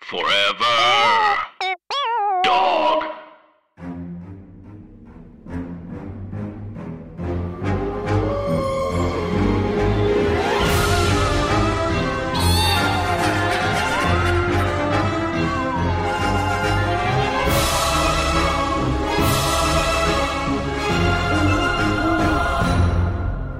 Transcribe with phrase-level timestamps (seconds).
[0.00, 1.36] Forever.
[2.44, 3.04] Dog.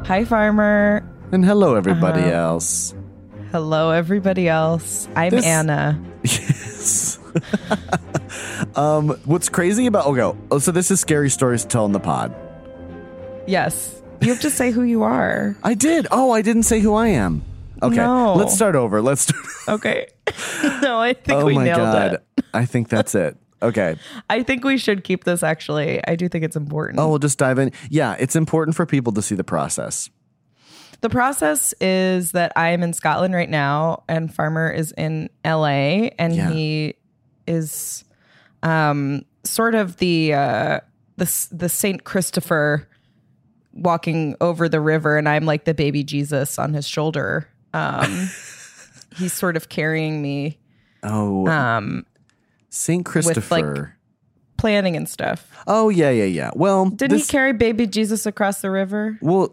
[0.07, 1.03] Hi, Farmer.
[1.33, 2.31] And hello, everybody Uh-huh.
[2.57, 2.95] else.
[3.53, 5.07] Hello, everybody else.
[5.15, 5.99] I'm This- Anna.
[6.89, 7.19] Yes.
[8.77, 10.39] um, what's crazy about okay?
[10.51, 12.35] Oh, so this is scary stories to tell in the pod.
[13.47, 14.01] Yes.
[14.21, 15.57] You have to say who you are.
[15.63, 16.07] I did.
[16.11, 17.45] Oh, I didn't say who I am.
[17.81, 18.35] Okay, No.
[18.35, 19.01] let's start over.
[19.01, 19.23] Let's.
[19.23, 20.09] Start, Okay.
[20.83, 22.45] no, I think oh we my nailed god, it.
[22.53, 23.37] I think that's it.
[23.63, 23.97] Okay.
[24.29, 26.01] I think we should keep this actually.
[26.07, 26.99] I do think it's important.
[26.99, 27.73] Oh, we'll just dive in.
[27.91, 30.11] Yeah, it's important for people to see the process.
[31.01, 36.11] The process is that I am in Scotland right now and Farmer is in LA
[36.19, 36.51] and Yeah.
[36.51, 36.95] he
[37.47, 38.05] is
[38.63, 40.81] um sort of the uh
[41.17, 42.89] the the Saint Christopher
[43.73, 47.49] walking over the river and I'm like the baby Jesus on his shoulder.
[47.73, 48.29] Um
[49.17, 50.59] he's sort of carrying me
[51.05, 52.07] Oh, um
[52.71, 53.95] Saint Christopher.
[54.57, 55.49] planning and stuff.
[55.69, 56.51] oh yeah, yeah, yeah.
[56.57, 59.17] Well, Didn't this, he carry baby Jesus across the river?
[59.23, 59.53] Well,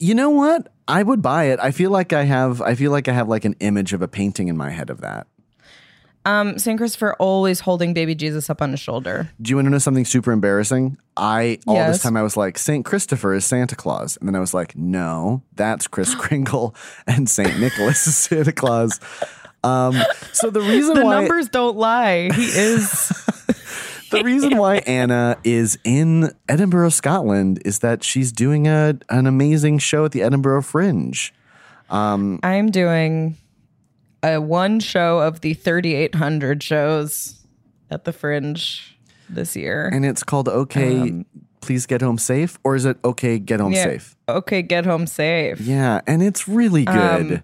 [0.00, 0.68] you know what?
[0.86, 1.58] I would buy it.
[1.60, 2.60] I feel like I have.
[2.60, 5.00] I feel like I have like an image of a painting in my head of
[5.00, 5.26] that.
[6.26, 9.30] Um Saint Christopher always holding baby Jesus up on his shoulder.
[9.42, 10.96] Do you want to know something super embarrassing?
[11.16, 11.94] I all Yes.
[11.96, 14.74] this time I was like Saint Christopher is Santa Claus, and then I was like,
[14.76, 16.74] no, that's Chris Kringle,
[17.06, 19.00] and Saint Nicholas is Santa Claus.
[19.62, 19.96] Um,
[20.32, 22.30] so the reason The why numbers don't lie.
[22.34, 23.10] He is
[24.14, 29.78] the reason why Anna is in Edinburgh, Scotland, is that she's doing a an amazing
[29.78, 31.32] show at the Edinburgh Fringe.
[31.90, 33.36] Um, I'm doing
[34.22, 37.44] a one show of the 3,800 shows
[37.90, 38.96] at the Fringe
[39.28, 39.90] this year.
[39.92, 41.26] And it's called Okay, um,
[41.60, 43.84] Please Get Home Safe, or is it Okay, Get Home Yeah.
[43.84, 44.16] Safe?
[44.28, 45.60] Okay, get home safe.
[45.60, 47.42] Yeah, and it's really um, good.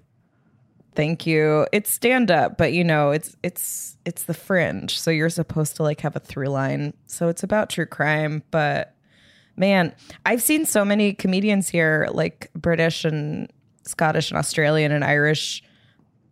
[0.95, 1.67] Thank you.
[1.73, 5.83] It's stand up, but you know, it's it's it's the Fringe, so you're supposed to
[5.83, 6.95] like have a through line.
[7.06, 8.95] So it's about true crime, but
[9.56, 9.95] man,
[10.27, 13.51] I've seen so many comedians here, like British and
[13.84, 15.62] Scottish and Australian and Irish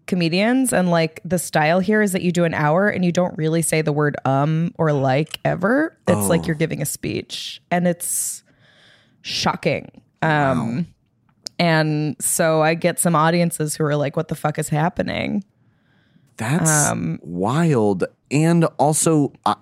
[0.06, 0.72] comedians.
[0.72, 3.62] And like the style here is that you do an hour and you don't really
[3.62, 5.96] say the word um or like ever.
[6.08, 7.62] It's like you're giving a speech.
[7.70, 8.42] And it's
[9.22, 10.02] shocking.
[10.22, 10.88] Um
[11.58, 15.42] and so i get some audiences who are like what the fuck is happening
[16.36, 18.04] That's um, wild.
[18.30, 19.56] And also, I,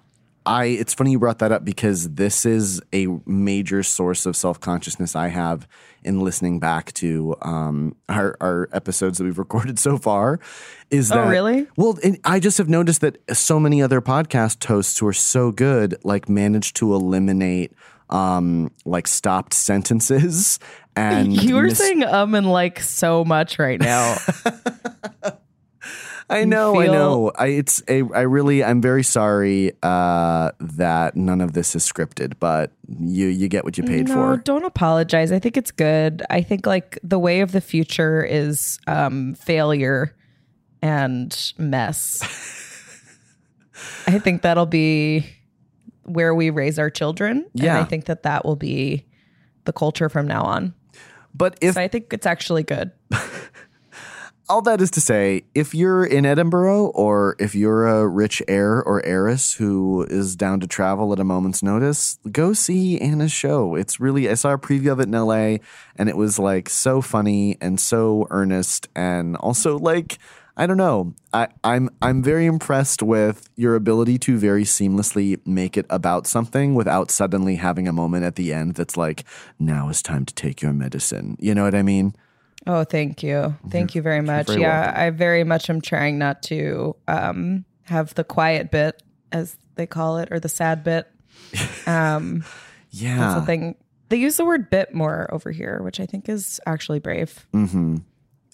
[0.45, 4.61] I it's funny you brought that up because this is a major source of self
[4.61, 5.67] consciousness I have
[6.05, 10.39] in listening back to um, our, our episodes that we've recorded so far.
[10.91, 11.67] Is Oh, that really?
[11.79, 15.51] Well, and I just have noticed that so many other podcast hosts who are so
[15.53, 17.73] good like manage to eliminate
[18.11, 20.61] um like stopped sentences
[20.97, 24.17] and you are mis- saying um and like so much right now
[26.29, 27.31] I know, I know.
[27.39, 32.35] I it's a I really I'm very sorry uh that none of this is scripted,
[32.41, 34.37] but you you get what you paid no for.
[34.39, 38.79] don't apologize i think it's good i think like the way of the future is
[38.89, 40.15] um failure
[40.83, 42.23] and mess
[44.09, 45.27] i think that'll be
[46.05, 47.77] where we raise our children Yeah.
[47.77, 49.05] and i think that that will be
[49.65, 50.75] the culture from now on
[51.37, 52.91] But if so i think it's actually good
[54.49, 58.83] all that is to say, if you're in Edinburgh or if you're a rich heir
[58.83, 63.75] or heiress who is down to travel at a moment's notice, go see Anna's show.
[63.75, 65.59] It's really I saw a preview of it in LA
[65.97, 70.19] and it was like so funny and so earnest and also like
[70.57, 71.15] I don't know.
[71.33, 76.75] I, I'm I'm very impressed with your ability to very seamlessly make it about something
[76.75, 79.25] without suddenly having a moment at the end that's like,
[79.59, 81.37] now is time to take your medicine.
[81.39, 82.15] You know what I mean?
[82.69, 85.01] oh thank you thank you very much very yeah welcome.
[85.01, 90.19] i very much am trying not to um have the quiet bit as they call
[90.19, 91.07] it or the sad bit
[91.87, 92.43] um
[92.97, 93.17] Yeah.
[93.19, 93.77] That's the thing.
[94.09, 97.47] They use the word bit more over here, which I think is actually brave.
[97.53, 97.99] Mm-hmm.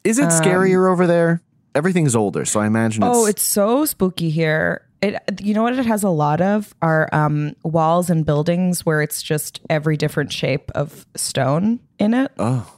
[0.04, 1.42] Is it scarier over there?
[1.74, 4.86] Everything's older, so I imagine it's Oh, it's so spooky here.
[5.00, 9.02] It you know what it has a lot of are um walls and buildings where
[9.02, 12.30] it's just every different shape of stone in it.
[12.38, 12.72] oh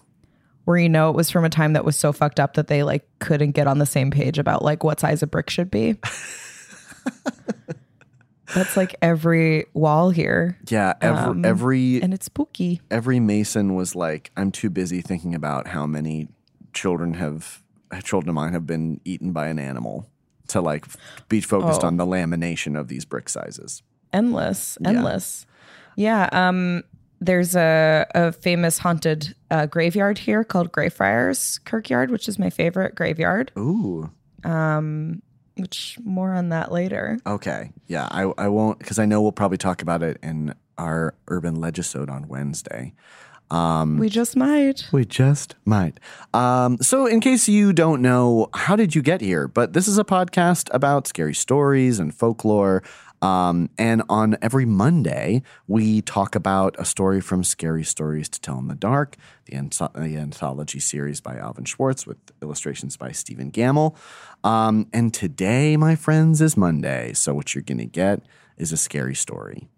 [0.65, 2.83] Where you know it was from a time that was so fucked up that they
[2.83, 5.97] like couldn't get on the same page about like what size a brick should be.
[8.55, 10.57] That's like every wall here.
[10.69, 10.95] yeah.
[11.01, 12.81] Every every And it's spooky.
[12.91, 16.29] every Mason was like, I'm too busy thinking about how many
[16.73, 17.63] children have
[18.01, 20.09] children of mine have been eaten by an animal
[20.49, 20.87] to like
[21.29, 21.87] be focused Oh.
[21.87, 23.83] on the lamination of these brick sizes.
[24.13, 25.47] endless endless
[25.97, 26.83] yeah, um
[27.21, 32.95] there's a, a famous haunted uh, graveyard here called greyfriars kirkyard which is my favorite
[32.95, 34.11] graveyard Ooh.
[34.45, 35.23] Um,
[35.57, 37.71] which more on that later Okay.
[37.87, 41.57] Yeah, I, I won't because I know we'll probably talk about it in our urban
[41.59, 42.93] legisode on Wednesday.
[43.51, 46.01] Um, we just might We just might.
[46.33, 49.47] Um, so, in case you don't know, how did you get here?
[49.47, 52.83] But this is a podcast about scary stories and folklore.
[53.23, 58.59] Um, and on every Monday, we talk about a story from Scary Stories to Tell
[58.59, 63.51] in the Dark, the, anth- the anthology series by Alvin Schwartz with illustrations by Stephen
[63.51, 63.97] Gammell.
[64.43, 67.15] Um, and today, my friends, is Monday.
[67.15, 68.21] So, what you're going to get
[68.59, 69.69] is a scary story.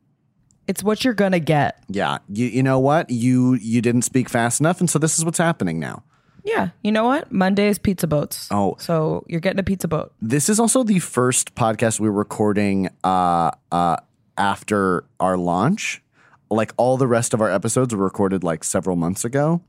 [0.69, 3.11] It's what you're gonna get Yeah, you, you know what?
[3.11, 6.03] You you didn't speak fast enough, and so this is what's happening now.
[6.45, 8.77] yeah you know what monday is pizza boats Oh.
[8.79, 13.51] so you're getting a pizza boat This is also the first podcast we're recording uh,
[13.73, 13.97] uh,
[14.39, 16.03] after our launch.
[16.49, 19.63] Like all the rest of our episodes were recorded like several months ago.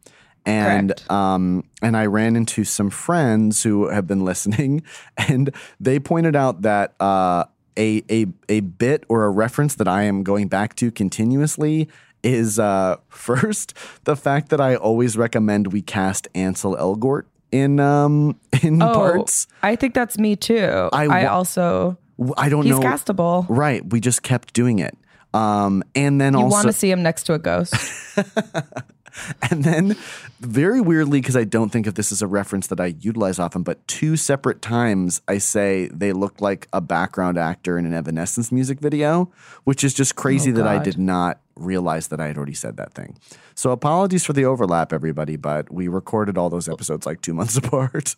[0.46, 1.10] And Correct.
[1.12, 4.84] um and I ran into some friends who have been listening
[5.18, 5.50] and
[5.80, 7.46] they pointed out that uh
[7.78, 11.88] a a a bit or a reference that I am going back to continuously
[12.24, 18.40] is uh first the fact that I always recommend we cast Ansel Elgort in um
[18.64, 19.48] in parts.
[19.50, 21.98] Oh, i think that's me too I i, also
[22.38, 22.82] I don't he's know.
[22.82, 23.88] He's castable Right.
[23.88, 24.98] We just kept doing it.
[25.34, 27.74] Um, and then also you also, want to see him next to a ghost
[29.50, 29.96] and then
[30.40, 33.64] very weirdly, because I don't think if this is a reference that I utilize often,
[33.64, 38.52] but two separate times I say they look like a background actor in an Evanescence
[38.52, 39.32] music video,
[39.64, 42.78] which is just crazy Oh, that I did not realize that I had already said
[42.78, 43.18] that thing.
[43.56, 47.58] So apologies for the overlap, everybody, but we recorded all those episodes like two months
[47.64, 48.16] apart.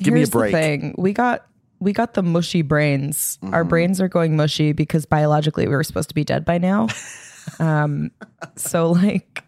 [0.00, 0.52] Give Here's me a break.
[0.52, 0.94] The thing.
[0.98, 1.46] We got
[1.78, 3.38] we got the mushy brains.
[3.42, 3.68] Our Mm-hmm.
[3.68, 6.88] brains are going mushy because biologically we were supposed to be dead by now.
[7.58, 8.10] um,
[8.56, 9.42] so like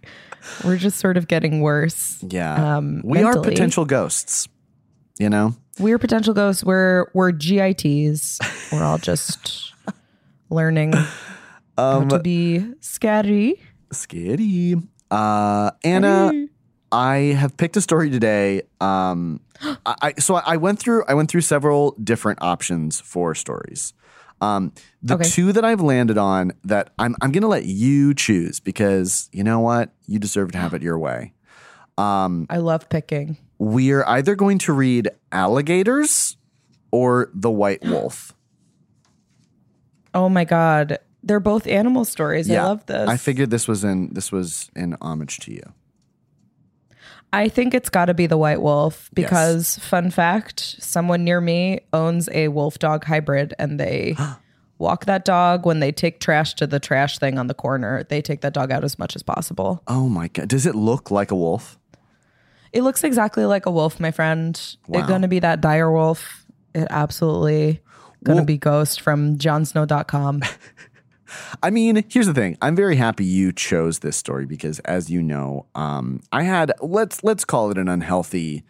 [0.64, 2.18] we're just sort of getting worse.
[2.26, 2.76] Yeah.
[2.76, 4.48] Um, we are potential ghosts,
[5.18, 5.54] you know?
[5.78, 6.64] We're potential ghosts.
[6.64, 8.38] We're we're GITs.
[8.72, 9.72] We're all just
[10.50, 13.60] learning how Um, to be scary.
[13.92, 14.74] Scary.
[15.10, 16.32] Uh, Anna,
[16.90, 18.62] I have picked a story today.
[18.80, 23.92] Um, I, I so I went through I went through several different options for stories.
[24.40, 25.24] Um, the Okay.
[25.24, 29.60] two that I've landed on that I'm I'm gonna let you choose because you know
[29.60, 31.32] what you deserve to have it your way.
[31.96, 33.36] Um, I love picking.
[33.58, 36.36] We're either going to read alligators
[36.92, 38.32] or the white wolf.
[40.14, 40.98] Oh my god.
[41.22, 42.48] They're both animal stories.
[42.50, 43.08] I love this.
[43.08, 45.62] I figured this was in this was in homage to you.
[47.32, 51.80] I think it's got to be the white wolf because, fun fact, someone near me
[51.92, 54.16] owns a wolf dog hybrid and they
[54.78, 58.04] walk that dog when they take trash to the trash thing on the corner.
[58.04, 59.82] They take that dog out as much as possible.
[59.86, 60.48] Oh my god!
[60.48, 61.78] Does it look like a wolf?
[62.72, 64.76] It looks exactly like a wolf, my friend.
[64.86, 65.00] Wow.
[65.00, 66.44] It's going to be that dire wolf.
[66.74, 67.80] It absolutely
[68.24, 70.42] going to Well- be Ghost from johnsnow.com.
[71.62, 72.56] I mean, here's the thing.
[72.62, 77.22] I'm very happy you chose this story because, as you know, um, I had let's
[77.24, 78.64] let's call it an unhealthy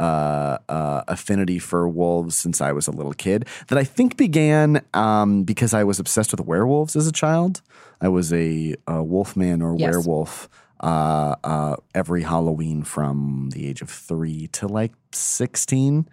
[0.00, 3.46] uh, uh, affinity for wolves since I was a little kid.
[3.68, 7.62] That I think began um, because I was obsessed with werewolves as a child.
[8.00, 9.92] I was a, a wolfman or Yes.
[9.92, 10.48] werewolf
[10.80, 16.08] uh, uh, every Halloween from the age of three to like sixteen,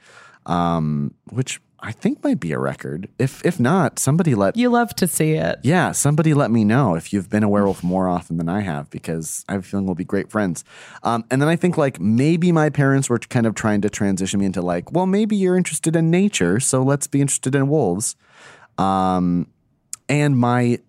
[0.46, 3.10] um, which I think might be a record.
[3.18, 5.60] If if not, somebody let you love to see it.
[5.64, 8.90] yeah, somebody let me know if you've been a werewolf more often than I have
[8.92, 10.64] because I have a feeling we'll be great friends.
[11.02, 14.40] Um, and then I think like maybe my parents were kind of trying to transition
[14.40, 18.16] me into like, well, maybe you're interested in nature, so let's be interested in wolves.
[18.78, 19.48] Um,
[20.08, 20.80] and my,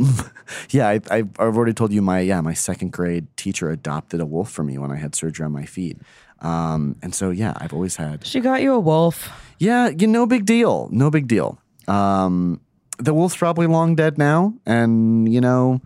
[0.70, 4.26] yeah, I, I've I've already told you my yeah my second grade teacher adopted a
[4.26, 5.98] wolf for me when I had surgery on my feet.
[6.40, 9.28] Um, and so yeah, I've always had She got you a wolf.
[9.58, 10.88] yeah, you no big deal.
[10.92, 11.58] No big deal.
[11.88, 12.60] Um,
[12.98, 15.80] the wolf's probably long dead now, and you know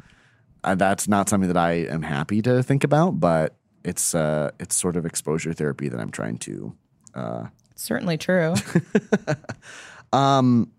[0.65, 3.19] uh, that's not something that I am happy to think about.
[3.21, 3.55] But
[3.85, 6.75] it's uh, it's sort of exposure therapy that I'm trying to.
[7.15, 8.55] Uh, Certainly true.
[10.13, 10.71] um,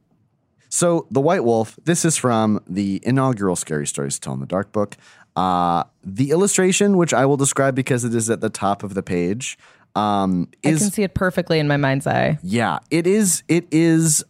[0.70, 4.46] So, The White Wolf, this is from the inaugural Scary Stories to Tell in the
[4.46, 4.96] Dark book.
[5.36, 9.02] Uh, the illustration, which I will describe because it is at the top of the
[9.02, 9.58] page,
[9.96, 12.38] um, I can see it perfectly in my mind's eye.
[12.44, 13.44] yeah, it is.
[13.48, 14.24] It is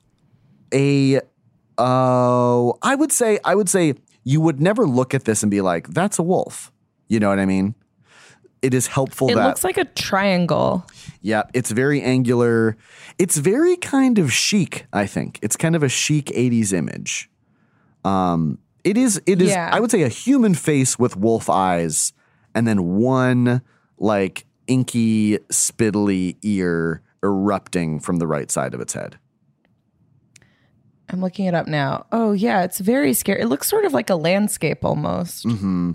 [0.74, 1.22] a.
[1.78, 3.40] Oh, I would say.
[3.44, 6.72] I would say you would never look at this and be like, "That's a wolf."
[7.08, 7.76] You know what I mean?
[8.62, 10.86] It is helpful It that looks like a triangle.
[11.22, 12.78] yeah, it's very angular.
[13.20, 14.86] It's very kind of chic.
[14.94, 17.30] I think it's kind of a chic '80s image.
[18.06, 19.22] Um, it is.
[19.26, 19.50] It is.
[19.50, 19.70] Yeah.
[19.72, 22.14] I would say a human face with wolf eyes,
[22.54, 23.62] and then one
[23.98, 29.18] like inky, spittly ear erupting from the right side of its head.
[31.10, 32.06] I'm looking it up now.
[32.12, 33.42] Oh yeah, it's very scary.
[33.42, 35.46] It looks sort of like a landscape almost.
[35.46, 35.92] Mm-hmm.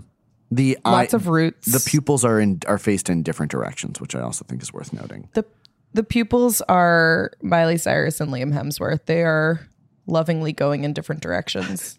[0.51, 1.71] The Lots eye, of roots.
[1.71, 4.93] The pupils are in are faced in different directions, which I also think is worth
[4.93, 5.29] noting.
[5.33, 5.45] the
[5.93, 9.05] the pupils are Miley Cyrus and Liam Hemsworth.
[9.05, 9.67] They are
[10.05, 11.97] lovingly going in different directions.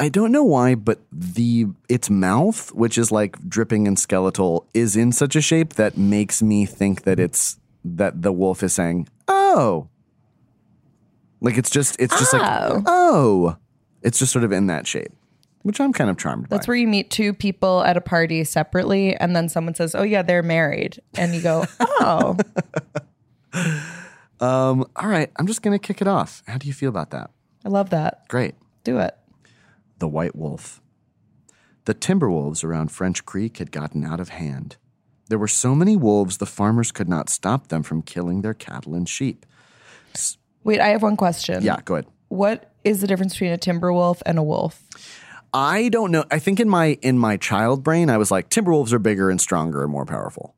[0.00, 4.96] I don't know why, but the its mouth, which is like dripping and skeletal, is
[4.96, 9.08] in such a shape that makes me think that it's that the wolf is saying,
[9.28, 9.88] "Oh."
[11.40, 12.82] Like it's just it's just like, Oh.
[12.86, 13.56] "Oh."
[14.02, 15.12] It's just sort of in that shape,
[15.62, 16.70] which I'm kind of charmed That's by.
[16.70, 20.22] where you meet two people at a party separately, and then someone says, "Oh yeah,
[20.22, 22.36] they're married," and you go, "Oh,
[24.40, 26.42] um, all right, I'm just going to kick it off.
[26.46, 27.30] How do you feel about that?
[27.64, 28.26] I love that.
[28.28, 28.54] Great.
[28.84, 29.16] Do it."
[30.02, 30.82] The White Wolf.
[31.84, 34.76] The timber wolves around French Creek had gotten out of hand.
[35.28, 38.96] There were so many wolves, the farmers could not stop them from killing their cattle
[38.96, 39.46] and sheep.
[40.64, 41.62] Wait, I have one question.
[41.62, 42.06] Yeah, go ahead.
[42.26, 44.82] What is the difference between a timber wolf and a wolf?
[45.54, 46.24] I don't know.
[46.32, 49.30] I think in my in my child brain, I was like, timber wolves are bigger
[49.30, 50.56] and stronger and more powerful.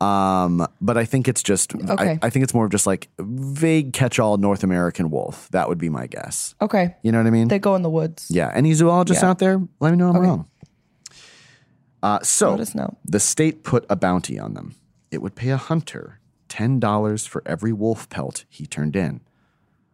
[0.00, 2.18] Um, but I think it's just Okay.
[2.22, 5.48] I, I think it's more of just like vague catch-all North American wolf.
[5.52, 6.54] That would be my guess.
[6.60, 7.48] Okay, You know what I mean?
[7.48, 8.26] they go in the woods.
[8.30, 8.50] Yeah.
[8.54, 9.30] Any zoologists Yeah.
[9.30, 9.60] out there?
[9.80, 10.48] Let me know I'm wrong.
[12.02, 12.96] Uh, so Let us know.
[13.04, 14.74] the state put a bounty on them.
[15.10, 19.20] It would pay a hunter ten dollars for every wolf pelt he turned in.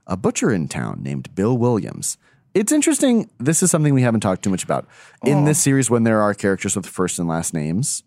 [0.07, 2.19] A butcher in town named Bill Williams.
[2.53, 3.31] It's interesting.
[3.39, 4.89] This is something we haven't talked too much about
[5.25, 8.03] in this series when there are characters with first and last names.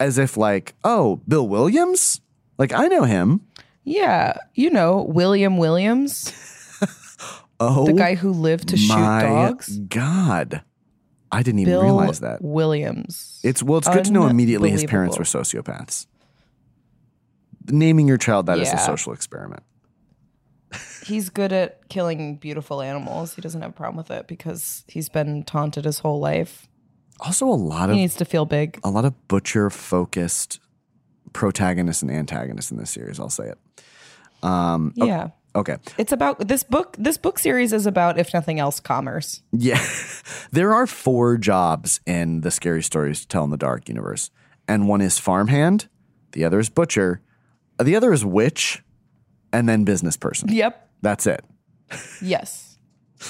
[0.00, 2.20] As if like, oh, Bill Williams?
[2.58, 3.40] Like I know him.
[3.84, 6.32] Yeah, you know William Williams,
[7.60, 9.78] Oh, the guy who lived to shoot dogs.
[9.78, 10.62] God.
[11.30, 12.42] I didn't even Bill realize that.
[12.42, 13.40] Williams.
[13.42, 16.06] It's well, it's good to know immediately his parents were sociopaths.
[17.66, 19.62] Naming your child that is a social experiment.
[21.04, 23.34] He's good at killing beautiful animals.
[23.34, 26.68] He doesn't have a problem with it because he's been taunted his whole life.
[27.20, 28.78] Also, a lot He of needs to feel big.
[28.84, 30.60] a lot of butcher focused
[31.32, 33.18] protagonists and antagonists in this series.
[33.20, 33.58] I'll say it.
[34.42, 35.28] Um, Yeah.
[35.56, 36.96] Okay, It's about this book.
[36.98, 39.40] This book series is about, if nothing else, commerce.
[39.52, 39.80] yeah,
[40.50, 44.32] there are four jobs in the scary stories to tell in the dark universe,
[44.66, 45.86] and one is farmhand,
[46.32, 47.20] the other is butcher,
[47.80, 48.82] the other is witch,
[49.52, 50.48] and then business person.
[50.52, 50.88] Yep.
[51.02, 51.44] That's it.
[52.20, 52.76] Yes.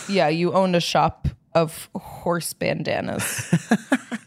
[0.08, 0.28] Yeah.
[0.28, 3.54] You owned a shop of horse bandanas.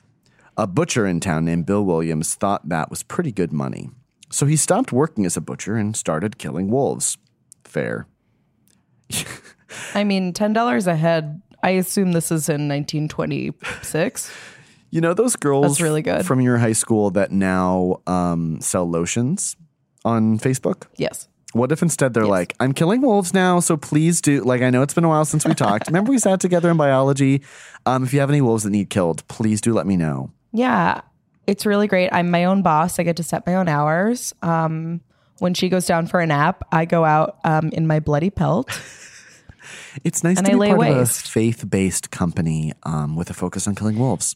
[0.58, 3.90] A butcher in town named Bill Williams thought that was pretty good money.
[4.32, 7.18] So he stopped working as a butcher and started killing wolves.
[7.64, 8.08] Fair.
[9.94, 11.42] I mean, ten dollars a head.
[11.62, 14.32] I assume this is in 1926.
[14.90, 16.26] You know those girls That's really good.
[16.26, 19.56] from your high school that now um, sell lotions
[20.06, 20.84] on Facebook?
[20.98, 21.28] Yes.
[21.58, 24.42] What if instead they're like, I'm killing wolves now, so please do.
[24.44, 25.88] Like, I know it's been a while since we talked.
[25.88, 27.42] Remember, we sat together in biology.
[27.86, 30.32] Um, if you have any wolves that need killed, please do let me know.
[30.54, 31.02] Yeah,
[31.46, 32.10] it's really great.
[32.12, 33.00] I'm my own boss.
[33.00, 34.34] I get to set my own hours.
[34.42, 35.02] Um,
[35.40, 38.70] when she goes down for a nap, I go out um, in my bloody pelt.
[40.04, 41.22] It's nice And to I be lay part waste.
[41.22, 44.36] of a faith-based company um, with a focus on killing wolves.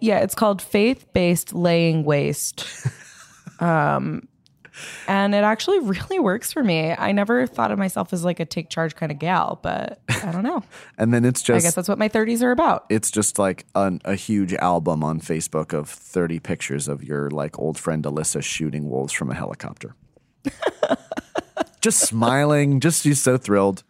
[0.00, 2.66] Yeah, it's called faith based laying waste.
[3.60, 4.26] Um,
[5.06, 6.94] and it actually really works for me.
[6.96, 10.32] I never thought of myself as like a take charge kind of gal, but I
[10.32, 10.62] don't know.
[10.98, 12.86] And then it's just I guess that's what my 30s are about.
[12.88, 17.58] it's just like an, a huge album on Facebook of 30 pictures of your like
[17.58, 19.94] old friend Alyssa shooting wolves from a helicopter.
[21.80, 23.82] just smiling, just she's so thrilled.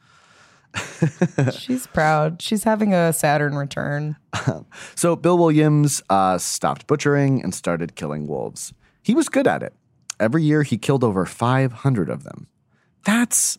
[1.52, 2.40] She's proud.
[2.40, 4.16] She's having a Saturn return.
[4.94, 8.72] So Bill Williams uh, stopped butchering and started killing wolves.
[9.02, 9.74] He was good at it.
[10.20, 12.46] Every year he killed over 500 of them.
[13.04, 13.58] That's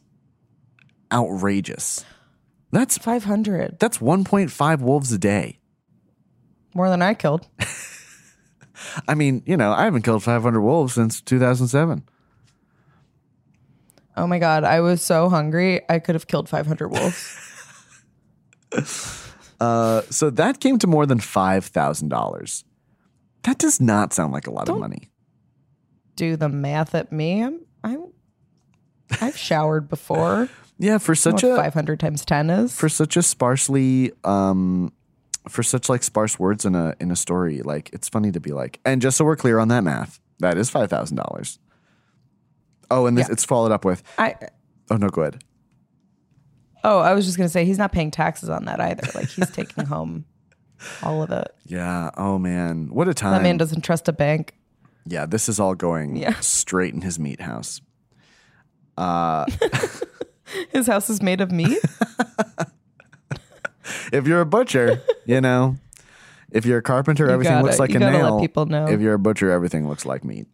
[1.11, 2.05] outrageous.
[2.71, 3.77] That's 500.
[3.79, 5.59] that's 1.5 wolves a day.
[6.73, 7.47] More than I killed.
[9.07, 12.03] I mean, you know, I haven't killed 500 wolves since 2007.
[14.15, 15.81] Oh my god, I was so hungry.
[15.89, 17.39] I could have killed 500 wolves.
[19.59, 22.65] Uh, so that came to more than five thousand dollars.
[23.43, 25.09] That does not sound like a lot of money.
[26.15, 27.43] Do the math at me.
[27.43, 28.05] I'm, I'm
[29.21, 30.49] I've showered before.
[30.79, 32.75] Yeah, for such what a 500 times 10 is.
[32.75, 34.91] for such a sparsely um
[35.47, 38.51] for such like sparse words in a in a story like it's funny to be
[38.51, 41.59] like and just so we're clear on that math that is five thousand dollars
[42.89, 43.33] oh and this Yeah.
[43.33, 44.35] it's followed up with I
[44.89, 45.43] oh no go ahead
[46.83, 49.07] Oh, I was just going to say he's not paying taxes on that either.
[49.15, 50.25] Like he's taking home
[51.01, 51.53] all of it.
[51.65, 54.55] yeah oh man what a time That man doesn't trust a bank.
[55.05, 56.33] Yeah this is all going Yeah.
[56.41, 57.81] straight in his meat house
[60.69, 61.79] His house is made of meat.
[64.13, 65.75] if you're a butcher you know
[66.51, 68.87] if you're a carpenter everything gotta- looks like you a gotta let nail people know.
[68.87, 70.47] if you're a butcher everything looks like meat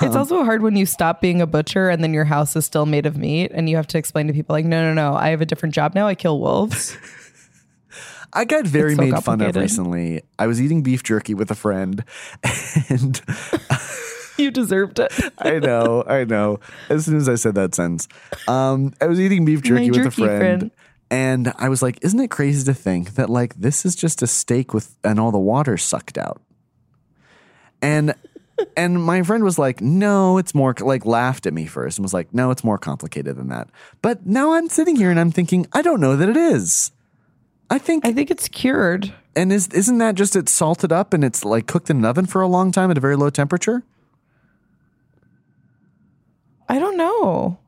[0.00, 2.86] it's also hard when you stop being a butcher and then your house is still
[2.86, 5.30] made of meat and you have to explain to people like, no, no, no, I
[5.30, 6.06] have a different job now.
[6.06, 6.96] I kill wolves.
[8.32, 10.22] I got very so made fun of recently.
[10.38, 12.04] I was eating beef jerky with a friend,
[12.88, 13.20] and
[14.38, 15.12] you deserved it.
[15.38, 16.60] I know, I know.
[16.88, 18.08] As soon as I said that sentence,
[18.48, 20.70] um, I was eating beef jerky with a friend, friend.
[21.10, 24.26] and I was like, "Isn't it crazy to think that like this is just a
[24.26, 26.40] steak with and all the water sucked out?"
[27.82, 28.14] And
[28.76, 32.14] and my friend was like, "No, it's more like laughed at me first and was
[32.14, 33.68] like, "No, it's more complicated than that."
[34.00, 36.92] But now I'm sitting here and I'm thinking, I don't know that it is.
[37.72, 39.14] I think I think it's cured.
[39.34, 42.26] and is isn't that just it's salted up and it's like cooked in an oven
[42.26, 43.82] for a long time at a very low temperature?
[46.68, 47.58] I don't know.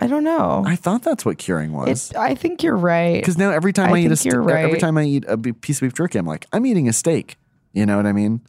[0.00, 0.64] I don't know.
[0.66, 2.10] I thought that's what curing was.
[2.10, 3.20] It, I think you're right.
[3.20, 5.38] Because now every time I, I eat a steak, you're every time I eat a
[5.38, 7.36] piece of beef jerky, I'm like, I'm eating a steak.
[7.72, 8.40] You know what I mean?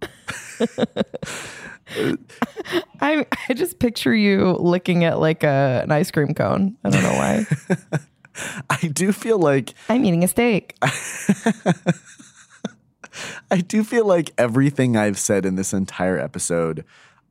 [3.00, 6.76] I I just picture you licking at like a an ice cream cone.
[6.84, 7.46] I don't know why.
[8.70, 10.76] I do feel like I'm eating a steak.
[13.50, 16.84] I do feel like everything I've said in this entire episode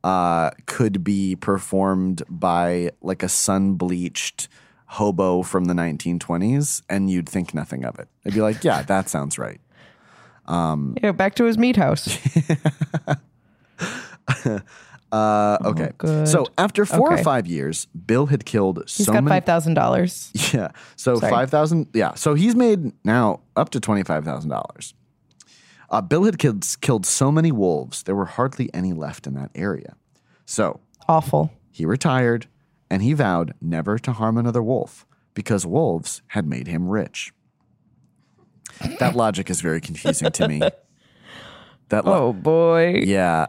[0.04, 4.48] uh, could be performed by like a sun bleached
[4.86, 8.08] hobo from the 1920s, and you'd think nothing of it.
[8.26, 9.60] I'd be like, yeah, that sounds right.
[11.02, 12.18] Yeah, back to his meat house.
[15.12, 15.90] Uh, okay.
[16.00, 16.24] Oh.
[16.24, 19.34] So after four or five years, Bill had killed He's so got many.
[19.36, 20.30] five thousand dollars.
[20.54, 20.68] Yeah.
[20.96, 21.30] So Sorry.
[21.32, 21.88] five thousand.
[21.94, 22.14] Yeah.
[22.14, 24.94] So he's made now up to twenty five thousand dollars.
[25.90, 29.50] Uh, Bill had killed killed so many wolves there were hardly any left in that
[29.56, 29.96] area.
[30.46, 31.50] So Awful.
[31.72, 32.46] he retired
[32.88, 37.32] and he vowed never to harm another wolf because wolves had made him rich.
[39.00, 40.60] That logic is very confusing to me.
[41.90, 43.02] That lo- Oh boy.
[43.04, 43.46] yeah.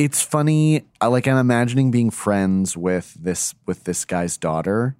[0.00, 0.86] It's funny.
[0.98, 4.96] I like I'm imagining being friends with this with this guy's daughter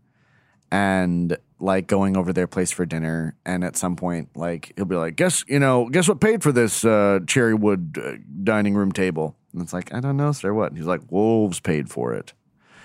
[0.71, 4.97] and like going over their place for dinner and at some point like he'll be
[4.97, 8.93] like, "Guess, you know, guess what paid for this uh cherry wood uh, dining room
[8.93, 12.13] table?" And it's like, "I don't know, sir, what?" And he's like, "Wolves paid for
[12.13, 12.35] it."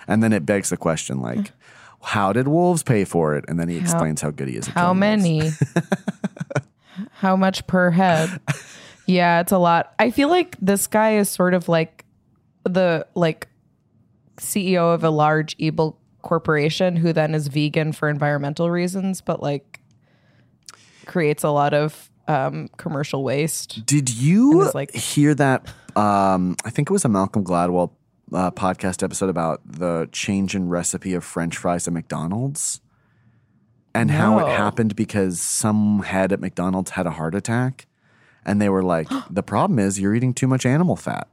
[0.07, 1.51] And then it begs the question like,
[2.01, 3.43] how did wolves pay for it?
[3.49, 5.51] And then he explains how good he is How many?
[7.11, 8.39] How much per head?
[9.07, 9.93] Yeah, it's a lot.
[9.99, 12.04] I feel like this guy is sort of like
[12.65, 13.47] the like
[14.37, 19.79] CEO of a large evil corporation who then is vegan for environmental reasons, but like
[21.05, 23.85] creates a lot of um, commercial waste.
[23.85, 25.67] Did you like- hear that?
[25.95, 27.91] Um, I think it was a Malcolm Gladwell
[28.33, 32.81] uh, podcast episode about the change in recipe of French fries at McDonald's
[33.93, 37.87] and how it happened because some head at McDonald's had a heart attack,
[38.45, 41.29] and they were like, "The problem is you're eating too much animal fat."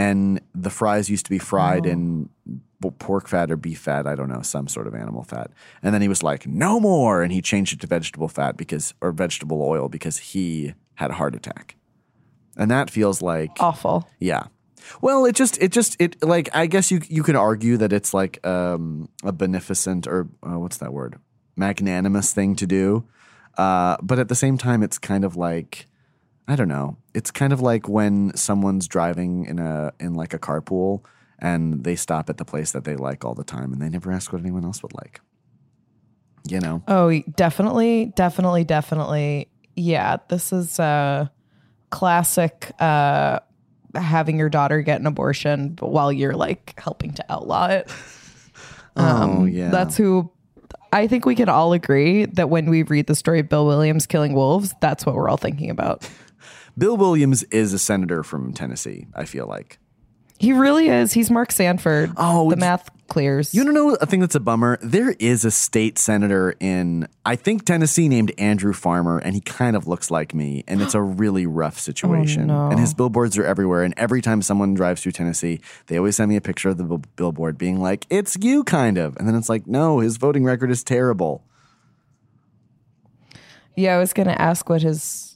[0.00, 2.28] And the fries used to be fried in
[2.80, 5.50] b- pork fat or beef fat, I don't know, some sort of animal fat.
[5.82, 8.94] And then he was like, "No more," and he changed it to vegetable fat because
[9.00, 11.76] or vegetable oil because he had a heart attack.
[12.56, 14.08] And that feels like Awful.
[14.18, 14.44] yeah.
[15.02, 18.12] Well, it just it just it like I guess you you could argue that it's
[18.14, 21.18] like um, a beneficent or uh, what's that word
[21.56, 23.04] magnanimous thing to do,
[23.58, 25.86] uh, but at the same time, it's kind of like
[26.50, 26.96] I don't know.
[27.14, 31.04] It's kind of like when someone's driving in a in like a carpool
[31.38, 34.10] and they stop at the place that they like all the time and they never
[34.10, 35.20] ask what anyone else would like.
[36.48, 36.82] You know.
[36.88, 39.48] Oh, definitely, definitely, definitely.
[39.76, 41.30] Yeah, this is a
[41.90, 43.38] classic uh
[43.94, 47.88] having your daughter get an abortion while you're like helping to outlaw it.
[48.96, 49.66] oh yeah.
[49.66, 50.32] Um, That's who
[50.92, 54.06] I think we can all agree that when we read the story of Bill Williams
[54.06, 56.08] killing wolves, that's what we're all thinking about.
[56.80, 59.06] Bill Williams is a senator from Tennessee.
[59.14, 59.78] I feel like.
[60.38, 61.12] He really is.
[61.12, 62.12] He's Mark Sanford.
[62.16, 63.54] Oh, the math clears.
[63.54, 64.78] You don't know a thing that's a bummer?
[64.80, 69.76] There is a state senator in, I think, Tennessee named Andrew Farmer, and he kind
[69.76, 72.46] of looks like me, and it's a really rough oh, situation.
[72.46, 72.70] no.
[72.70, 76.30] And his billboards are everywhere, and every time someone drives through Tennessee, they always send
[76.30, 79.18] me a picture of the bill- billboard being like, it's you, kind of.
[79.18, 81.44] And then it's like, no, his voting record is terrible.
[83.76, 85.29] yeah, I was gonna ask what his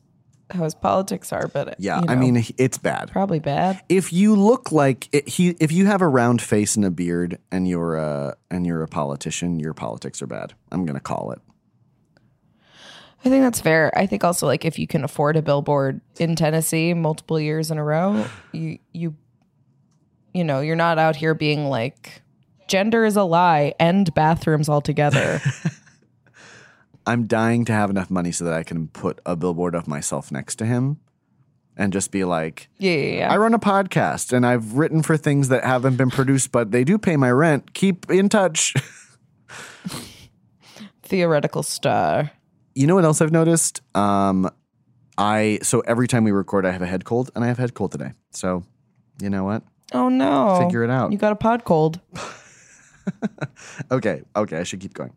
[0.50, 3.10] how his politics are, but Yeah, you I mean, it's bad.
[3.10, 3.82] probably bad.
[3.88, 7.38] if you look like it, he if you have a round face and a beard
[7.50, 11.40] and you're a and you're a politician your politics are bad i'm gonna call it
[13.26, 13.90] I think that's fair.
[13.96, 17.78] I think also like if you can afford a billboard in Tennessee multiple years in
[17.78, 19.16] a row, you you
[20.34, 22.20] you know, you're not out here being like
[22.68, 25.40] gender is a lie, end bathrooms altogether.
[27.06, 30.30] i'm dying to have enough money so that i can put a billboard of myself
[30.32, 30.98] next to him
[31.76, 33.32] and just be like yeah, yeah, yeah.
[33.32, 36.84] i run a podcast and i've written for things that haven't been produced but they
[36.84, 38.74] do pay my rent keep in touch
[41.02, 42.30] Theoretical star.
[42.74, 44.50] you know what else i've noticed um
[45.18, 47.74] i so every time we record i have a head cold and i have head
[47.74, 48.64] cold today so
[49.20, 49.62] you know what
[49.92, 50.58] Oh no.
[50.60, 51.12] Figure it out.
[51.12, 52.00] You got a pod cold.
[53.90, 55.12] okay okay i should keep going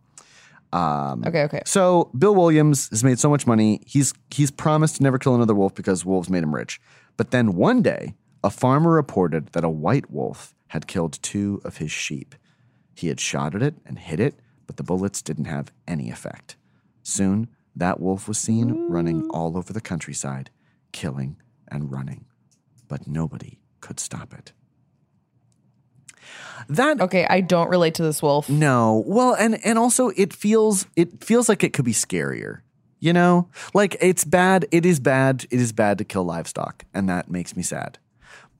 [0.73, 1.62] Um, okay, okay.
[1.65, 3.82] So Bill Williams has made so much money.
[3.86, 6.82] He's he's promised to never kill another wolf because wolves made him rich.
[7.15, 11.77] But then one day, a farmer reported that a white wolf had killed two of
[11.77, 12.36] his sheep.
[12.95, 16.58] He had shot at it and hit it, but the bullets didn't have any effect.
[17.03, 20.49] Soon, that wolf was seen running all over the countryside,
[20.91, 22.25] killing and running,
[22.88, 24.51] but nobody could stop it.
[26.69, 28.49] That Okay, I don't relate to this wolf.
[28.49, 29.03] no.
[29.07, 32.59] Well, and and also it feels it feels like it could be scarier.
[32.99, 33.47] You know?
[33.75, 37.55] Like it's bad, it is bad, it is bad to kill livestock, and that makes
[37.55, 37.99] me sad.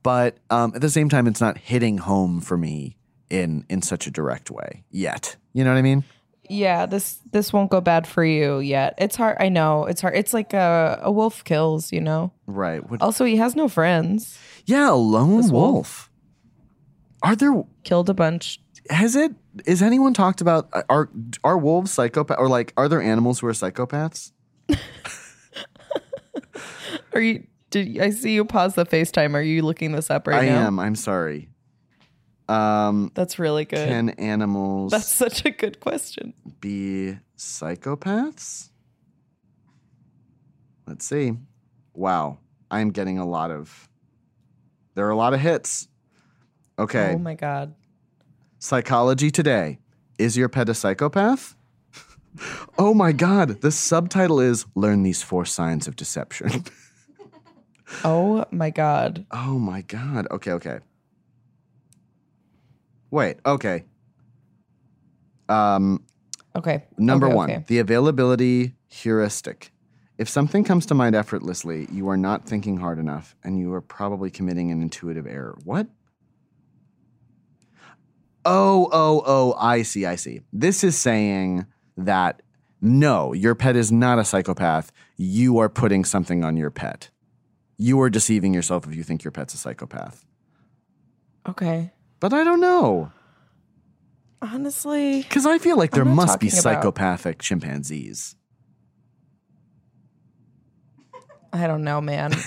[0.04, 2.98] But um, at the same time it's not hitting home for me
[3.30, 5.36] in in such a direct way yet.
[5.54, 6.04] You know what I mean?
[6.50, 8.94] Yeah, this this won't go bad for you yet.
[9.00, 9.36] It's hard.
[9.40, 9.86] I know.
[9.86, 10.16] It's hard.
[10.16, 12.32] It's like a, a wolf kills, you know.
[12.46, 12.88] Right.
[12.90, 14.38] What, Also, he has no friends.
[14.66, 15.52] yeah, a lone wolf.
[15.52, 16.10] wolf.
[17.24, 18.60] Are there Killed a bunch.
[18.90, 19.32] has it
[19.66, 21.10] is anyone talked about are
[21.44, 24.32] are wolves psychopath or like are there animals who are psychopaths?
[27.14, 27.48] Are you?
[27.70, 29.34] Did I see you pause the FaceTime?
[29.34, 30.64] Are you looking this up right I now?
[30.64, 30.80] I am.
[30.80, 31.50] I'm sorry.
[32.48, 33.88] Um That's really good.
[33.88, 36.34] can animals That's such a good question.
[36.62, 38.70] be psychopaths?
[40.86, 41.34] Let's see.
[41.94, 42.38] Wow.
[42.72, 43.90] I'm getting a lot of
[44.96, 45.88] there are a lot of hits.
[46.80, 47.14] Okay.
[47.16, 47.74] Oh my god.
[48.60, 49.80] Psychology Today.
[50.18, 51.56] Is your pet a psychopath?
[52.78, 53.62] oh my god.
[53.62, 56.64] The subtitle is Learn These Four Signs of Deception.
[58.04, 59.26] Oh my god.
[59.32, 60.28] oh my god.
[60.30, 60.80] Okay, okay.
[63.10, 63.86] Wait, okay.
[65.48, 66.04] Um
[66.54, 66.84] Okay.
[66.98, 67.64] Number Okay, one, okay.
[67.68, 69.72] the availability heuristic.
[70.18, 73.80] If something comes to mind effortlessly, you are not thinking hard enough and you are
[73.82, 75.58] probably committing an intuitive error.
[75.64, 75.88] What?
[78.50, 80.40] Oh, oh, oh, I see, I see.
[80.54, 81.66] This is saying
[81.98, 82.42] that
[82.80, 84.92] no, your pet is not a psychopath.
[85.18, 87.10] You are putting something on your pet.
[87.78, 90.24] You are deceiving yourself if you think your pet's a psychopath.
[91.50, 91.92] Okay.
[92.22, 93.12] But I don't know.
[94.42, 98.36] Honestly, Because I feel like there must be talking about- psychopathic chimpanzees.
[101.52, 102.34] I don't know, man.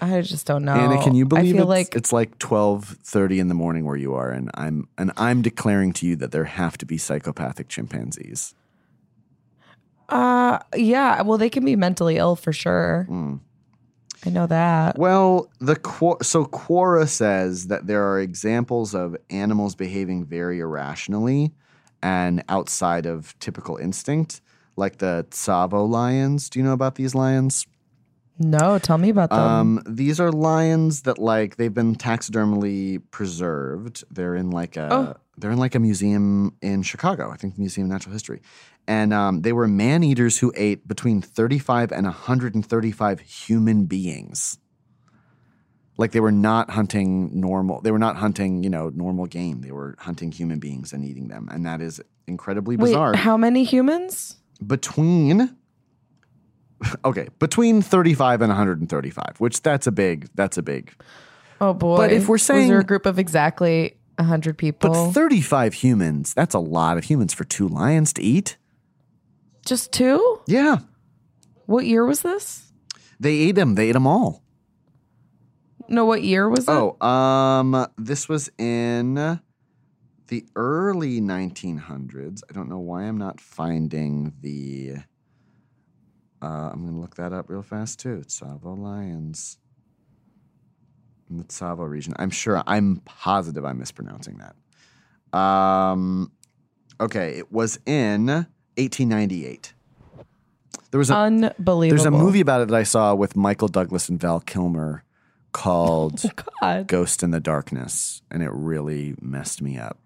[0.00, 0.74] I just don't know.
[0.74, 3.84] Anna, can you believe I feel it's, like it's like twelve thirty in the morning
[3.84, 6.98] where you are, and I'm and I'm declaring to you that there have to be
[6.98, 8.54] psychopathic chimpanzees.
[10.08, 13.06] uh yeah, well they can be mentally ill for sure.
[13.10, 13.40] Mm.
[14.24, 14.98] I know that.
[14.98, 15.76] Well, the
[16.22, 21.52] so Quora says that there are examples of animals behaving very irrationally
[22.02, 24.40] and outside of typical instinct,
[24.76, 26.50] like the Tsavo lions.
[26.50, 27.66] Do you know about these lions?
[28.38, 29.38] No, tell me about them.
[29.38, 34.04] Um, these are lions that like they've been taxidermally preserved.
[34.10, 35.14] They're in like a Oh.
[35.38, 37.30] they're in like a museum in Chicago.
[37.30, 38.42] I think the Museum of Natural History,
[38.86, 42.90] and um, they were man eaters who ate between thirty five and hundred and thirty
[42.92, 44.58] five human beings.
[45.98, 47.80] Like they were not hunting normal.
[47.80, 49.62] They were not hunting you know normal game.
[49.62, 53.16] They were hunting human beings and eating them, and that is incredibly Wait, bizarre.
[53.16, 54.36] how many humans?
[54.66, 55.54] between
[57.04, 60.92] okay between 35 and 135 which that's a big that's a big
[61.58, 61.96] Oh boy.
[61.96, 66.34] But if we're was saying- there a group of exactly hundred people, but 35 humans
[66.34, 68.56] that's a lot of humans for two lions to eat
[69.64, 70.40] just two?
[70.46, 70.78] yeah
[71.66, 72.70] What year was this?
[73.18, 74.42] they ate them they ate them all
[75.88, 76.70] No, what year was it?
[76.72, 79.14] Oh, um, this was in
[80.28, 82.42] the early 1900s.
[82.50, 84.96] I don't know why I'm not finding the.
[86.42, 88.22] Uh, I'm gonna look that up real fast too.
[88.26, 89.58] Tsavo lions
[91.30, 92.14] in the Tsavo region.
[92.18, 92.62] I'm sure.
[92.66, 95.38] I'm positive I'm mispronouncing that.
[95.38, 96.30] Um,
[97.00, 99.72] okay, it was in 1898.
[100.90, 101.88] There was a Unbelievable.
[101.88, 105.02] there's a movie about it that I saw with Michael Douglas and Val Kilmer
[105.52, 106.22] called
[106.60, 106.86] God.
[106.86, 109.98] Ghost in the Darkness, and it really messed me up.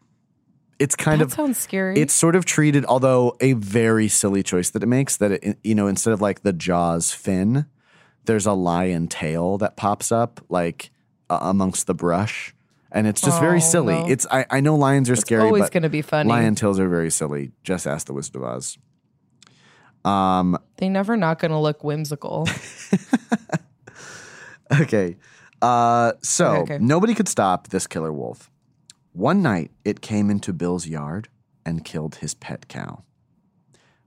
[0.81, 2.01] It's kind that of sounds scary.
[2.01, 5.19] it's sort of treated, although a very silly choice that it makes.
[5.19, 7.67] That it, you know, instead of like the Jaws fin,
[8.25, 10.91] there's a lion tail that pops up like
[11.29, 12.55] uh, amongst the brush,
[12.91, 13.95] and it's just very Oh, silly.
[13.95, 14.07] no.
[14.09, 16.29] It's I, I know lions are scary, always gonna be funny.
[16.31, 17.53] lion tails are very silly.
[17.63, 18.79] Just ask the Wizard of Oz.
[20.03, 22.49] Um, they never not going to look whimsical.
[24.81, 25.17] Okay.
[25.61, 26.79] Uh, so Okay, okay.
[26.85, 28.51] nobody could stop this killer wolf.
[29.13, 31.29] One night, it came into Bill's yard
[31.67, 33.03] and killed his pet cow.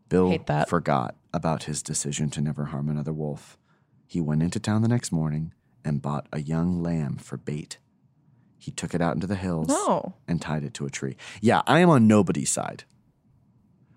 [0.09, 0.37] Bill
[0.67, 3.57] forgot about his decision to never harm another wolf.
[4.05, 7.79] He went into town the next morning and bought a young lamb for bait.
[8.57, 10.13] He took it out into the hills No.
[10.27, 11.17] and tied it to a tree.
[11.41, 12.85] Yeah, I am on nobody's side.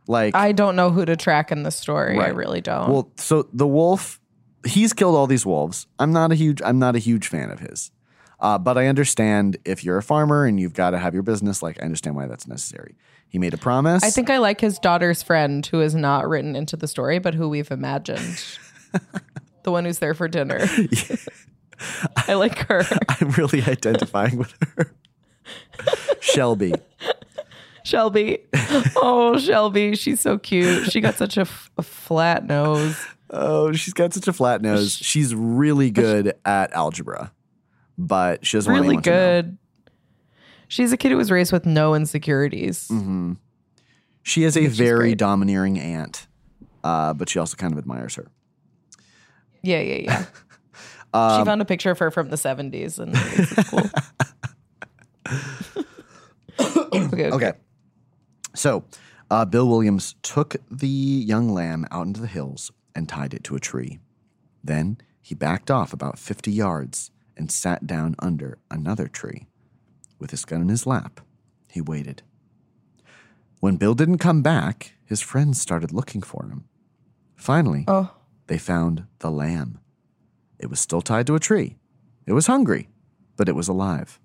[0.08, 2.18] Like I don't know who to track in the story.
[2.18, 2.90] I really don't.
[2.90, 4.20] Well, so the wolf,
[4.66, 5.86] he's killed all these wolves.
[5.98, 7.90] I'm not a huge, I'm not a huge fan of his.
[8.38, 11.62] Uh, but I understand if you're a farmer and you've got to have your business,
[11.62, 12.96] like I understand why that's necessary.
[13.28, 14.04] He made a promise.
[14.04, 17.34] I think I like his daughter's friend who is not written into the story, but
[17.34, 18.44] who we've imagined.
[19.62, 20.66] the one who's there for dinner.
[22.28, 22.84] I like her.
[23.08, 24.94] I'm really identifying with her.
[26.20, 26.74] Shelby.
[27.84, 28.38] Shelby.
[28.96, 29.94] Oh, Shelby.
[29.96, 30.90] She's so cute.
[30.90, 32.96] She got such a, f- a flat nose.
[33.30, 34.92] Oh, she's got such a flat nose.
[34.96, 37.32] She's really good at algebra,
[37.98, 39.58] but she doesn't Really good.
[40.68, 42.88] She's a kid who was raised with no insecurities.
[42.88, 43.34] Mm-hmm.
[44.22, 46.26] She is a very domineering aunt,
[46.82, 48.28] uh, but she also kind of admires her.
[49.62, 50.24] Yeah, yeah, yeah.
[51.14, 53.88] Um, she found a picture of her from the 70s and it's cool.
[56.92, 57.30] okay, okay.
[57.30, 57.52] Okay.
[58.54, 58.84] So,
[59.30, 63.56] uh, Bill Williams took the young lamb out into the hills and tied it to
[63.56, 63.98] a tree.
[64.62, 69.46] Then he backed off about 50 yards and sat down under another tree.
[70.18, 71.20] With his gun in his lap,
[71.70, 72.22] he waited.
[73.60, 76.64] When Bill didn't come back, his friends started looking for him.
[77.34, 78.10] Finally, Oh,
[78.46, 79.78] they found the lamb.
[80.58, 81.76] It was still tied to a tree.
[82.26, 82.88] It was hungry,
[83.36, 84.18] but it was alive.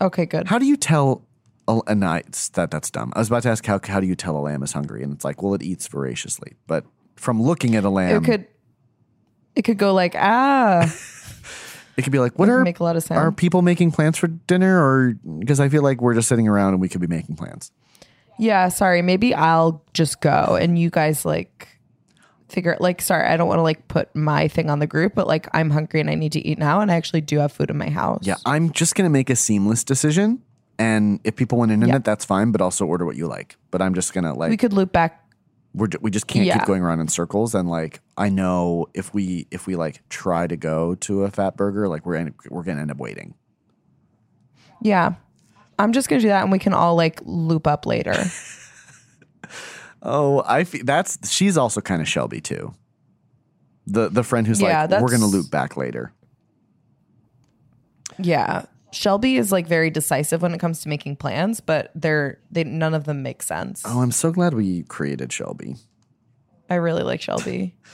[0.00, 0.46] okay, good.
[0.48, 1.26] How do you tell?
[1.66, 2.22] A, and I,
[2.52, 3.12] that that's dumb.
[3.16, 5.12] I was about to ask how how do you tell a lamb is hungry, and
[5.14, 6.52] it's like, well, it eats voraciously.
[6.66, 6.84] But
[7.16, 8.46] from looking at a lamb, it could
[9.56, 10.82] it could go like ah
[11.96, 13.18] it could be like, what It are make a lot of sense.
[13.18, 16.72] are people making plans for dinner, or because I feel like we're just sitting around
[16.74, 17.70] and we could be making plans.
[18.38, 21.68] yeah sorry maybe i'll just go and you guys like
[22.48, 25.26] figure like sorry i don't want to like put my thing on the group but
[25.28, 27.70] like i'm hungry and i need to eat now and i actually do have food
[27.70, 30.42] in my house Yeah, I'm just gonna make a seamless decision,
[30.80, 31.98] and if people want internet, Yeah.
[32.00, 32.50] that's fine.
[32.50, 33.56] But also order what you like.
[33.70, 35.23] But I'm just gonna like we could loop back
[35.74, 36.58] we're we just can't Yeah.
[36.58, 40.46] keep going around in circles and like I know if we if we like try
[40.46, 43.34] to go to a Fatburger like we're in, we're gonna end up waiting.
[44.80, 45.14] yeah
[45.78, 48.14] i'm just gonna do that and we can all like loop up later
[50.06, 52.74] Oh, I fe- that's she's also kind of Shelby too.
[53.86, 56.12] The the friend who's Yeah, like we're gonna loop back later.
[58.18, 62.64] yeah shelby is like very decisive when it comes to making plans but they're they
[62.64, 65.76] none of them make sense Oh, I'm so glad we created Shelby.
[66.70, 67.74] i really like shelby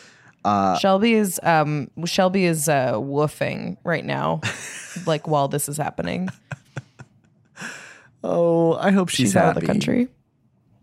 [0.43, 4.41] Uh, shelby is um shelby is uh woofing right now
[5.07, 6.31] like while this is happening
[8.23, 10.09] Oh, I hope she's, she's, out of the country.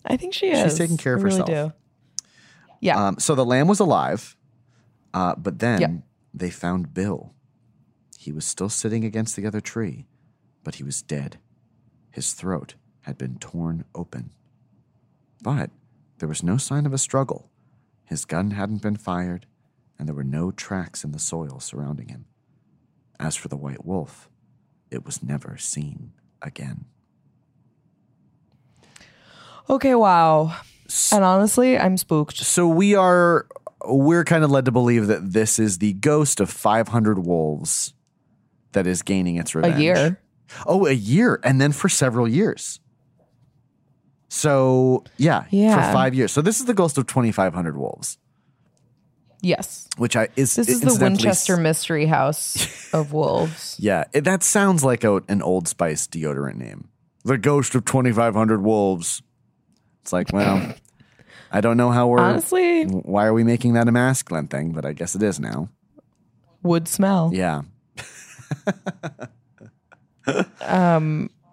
[0.05, 0.59] I think she is.
[0.63, 1.71] She's taking care of I really herself.
[1.71, 2.25] Do.
[2.81, 3.07] Yeah.
[3.07, 4.35] Um, so the lamb was alive,
[5.13, 6.03] uh, but then
[6.33, 7.33] they found Bill.
[8.27, 10.05] He was still sitting against the other tree,
[10.61, 11.37] but he was dead.
[12.11, 14.31] His throat had been torn open.
[15.41, 15.69] But
[16.17, 17.49] there was no sign of a struggle.
[18.03, 19.45] His gun hadn't been fired,
[19.97, 22.25] and there were no tracks in the soil surrounding him.
[23.17, 24.29] As for the white wolf,
[24.91, 26.11] it was never seen
[26.41, 26.83] again.
[29.69, 29.95] okay.
[29.95, 30.53] Wow.
[31.13, 32.39] And honestly, I'm spooked.
[32.39, 33.47] So we are
[33.85, 37.93] we're kind of led to believe that this is the ghost of 500 wolves
[38.77, 39.75] that is gaining its revenge.
[39.75, 40.19] A year.
[40.67, 42.79] Oh, a year and then for several years.
[44.29, 46.31] So, yeah, yeah, for 5 years.
[46.31, 48.17] So this is the ghost of 2500 wolves.
[49.41, 49.87] Yes.
[49.97, 53.75] which I is This is the Winchester Mystery House of Wolves.
[53.79, 56.89] Yeah, it, that sounds like a, an Old Spice deodorant name.
[57.23, 59.21] The Ghost of Twenty Five Hundred Wolves.
[60.01, 60.73] It's like, well,
[61.51, 62.19] I don't know how we're.
[62.19, 64.71] Honestly, why are we making that a masculine thing?
[64.71, 65.69] But I guess it is now.
[66.63, 67.29] would smell.
[67.33, 67.61] Yeah.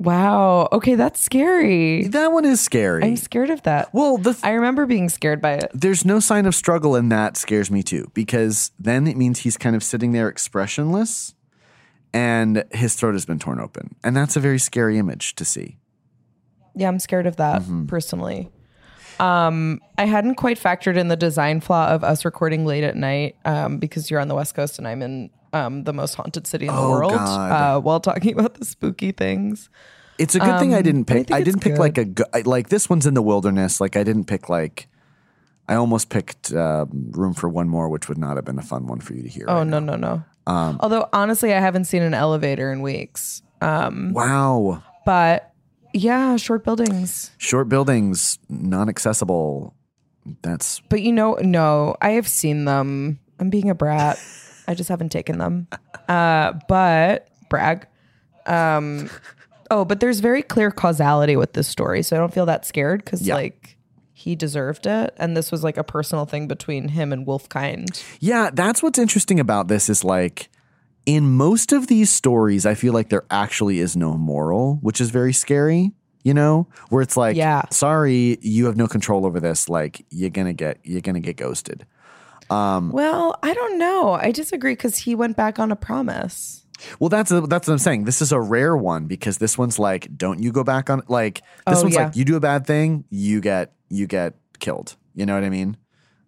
[0.00, 0.68] Wow.
[0.72, 2.08] Okay, that's scary.
[2.08, 3.04] That one is scary.
[3.04, 3.92] I'm scared of that.
[3.94, 5.70] well, the th- I remember being scared by it.
[5.72, 9.56] there's no sign of struggle in that scares me too because then it means he's
[9.56, 11.34] kind of sitting there expressionless
[12.12, 13.94] and his throat has been torn open.
[14.02, 15.78] And that's a very scary image to see.
[16.74, 17.86] Yeah, I'm scared of that Mm-hmm.
[17.86, 18.50] personally.
[19.20, 23.36] Um, I hadn't quite factored in the design flaw of us recording late at night
[23.44, 26.66] um, because you're on the West Coast and I'm in um, the most haunted city
[26.66, 29.70] in the Oh, world Uh, while talking about the spooky things.
[30.18, 31.32] It's a good thing I didn't Um, I pick.
[31.32, 31.80] I, didn't pick good.
[31.80, 33.80] like a like this one's in the wilderness.
[33.80, 34.88] Like I didn't pick like
[35.68, 38.86] I almost picked um, room for one more, which would not have been a fun
[38.86, 39.46] one for you to hear.
[39.48, 39.96] Oh right no now.
[39.96, 40.76] no no.
[40.80, 43.42] Although honestly, I haven't seen an elevator in weeks.
[43.60, 45.52] Um, Wow, but
[45.94, 47.30] yeah, short buildings.
[47.38, 49.74] short buildings, non accessible.
[50.42, 53.18] That's But you know, no, I have seen them.
[53.40, 54.18] I'm being a brat.
[54.66, 55.68] I just haven't taken them.
[56.08, 57.86] Uh, but brag.
[58.46, 59.08] Um,
[59.70, 63.04] oh, but there's very clear causality with this story, so I don't feel that scared
[63.04, 63.34] because Yeah.
[63.34, 63.76] like
[64.12, 68.02] he deserved it, and this was like a personal thing between him and Wolfkind.
[68.20, 68.50] yeah.
[68.52, 70.48] That's what's interesting about this is like
[71.06, 75.10] in most of these stories, I feel like there actually is no moral, which is
[75.10, 75.92] very scary.
[76.22, 77.64] You know, where it's like, Yeah.
[77.70, 79.68] sorry, you have no control over this.
[79.68, 81.84] Like you're gonna get you're gonna get ghosted.
[82.50, 84.12] Um, Well, I don't know.
[84.12, 86.64] I disagree because he went back on a promise.
[86.98, 88.04] Well, that's that's what I'm saying.
[88.04, 91.40] This is a rare one because this one's like, don't you go back on like
[91.66, 92.06] this Oh, one's yeah.
[92.06, 94.96] like you do a bad thing, you get you get killed.
[95.14, 95.76] You know what I mean?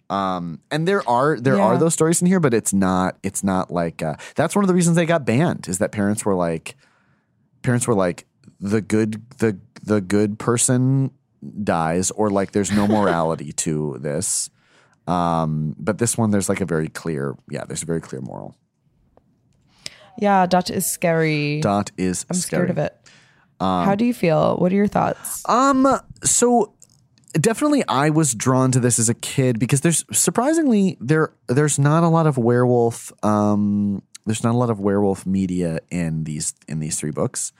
[0.08, 3.72] Um, and there are there are those stories in here, but it's not it's not
[3.72, 6.76] like uh, that's one of the reasons they got banned is that parents were like
[7.62, 8.24] parents were like
[8.60, 11.10] the good the the good person
[11.64, 14.48] dies or like there's no morality to this.
[15.06, 18.56] Um, but this one there's like a very clear yeah there's a very clear moral.
[20.18, 21.60] Yeah, Dot is scary.
[21.60, 22.68] Dot is I'm scary.
[22.68, 22.96] scared of it.
[23.60, 24.56] How do you feel?
[24.56, 25.42] What are your thoughts?
[25.48, 25.86] Um,
[26.24, 26.74] so
[27.32, 32.02] definitely I was drawn to this as a kid because there's surprisingly there there's not
[32.02, 36.80] a lot of werewolf um there's not a lot of werewolf media in these in
[36.80, 37.52] these three books.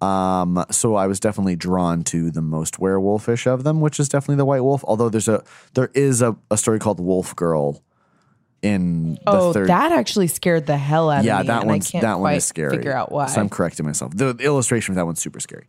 [0.00, 4.36] Um, so I was definitely drawn to the most werewolfish of them, which is definitely
[4.36, 4.84] the White Wolf.
[4.84, 5.42] Although there's a
[5.74, 7.82] there is a, a story called Wolf Girl
[8.62, 11.46] in the oh, third that actually scared the hell out yeah, of me.
[11.48, 12.76] that and I one's that one is scary.
[12.76, 13.26] Figure out why.
[13.26, 14.14] So I'm correcting myself.
[14.14, 15.66] The, the illustration of that one's super scary.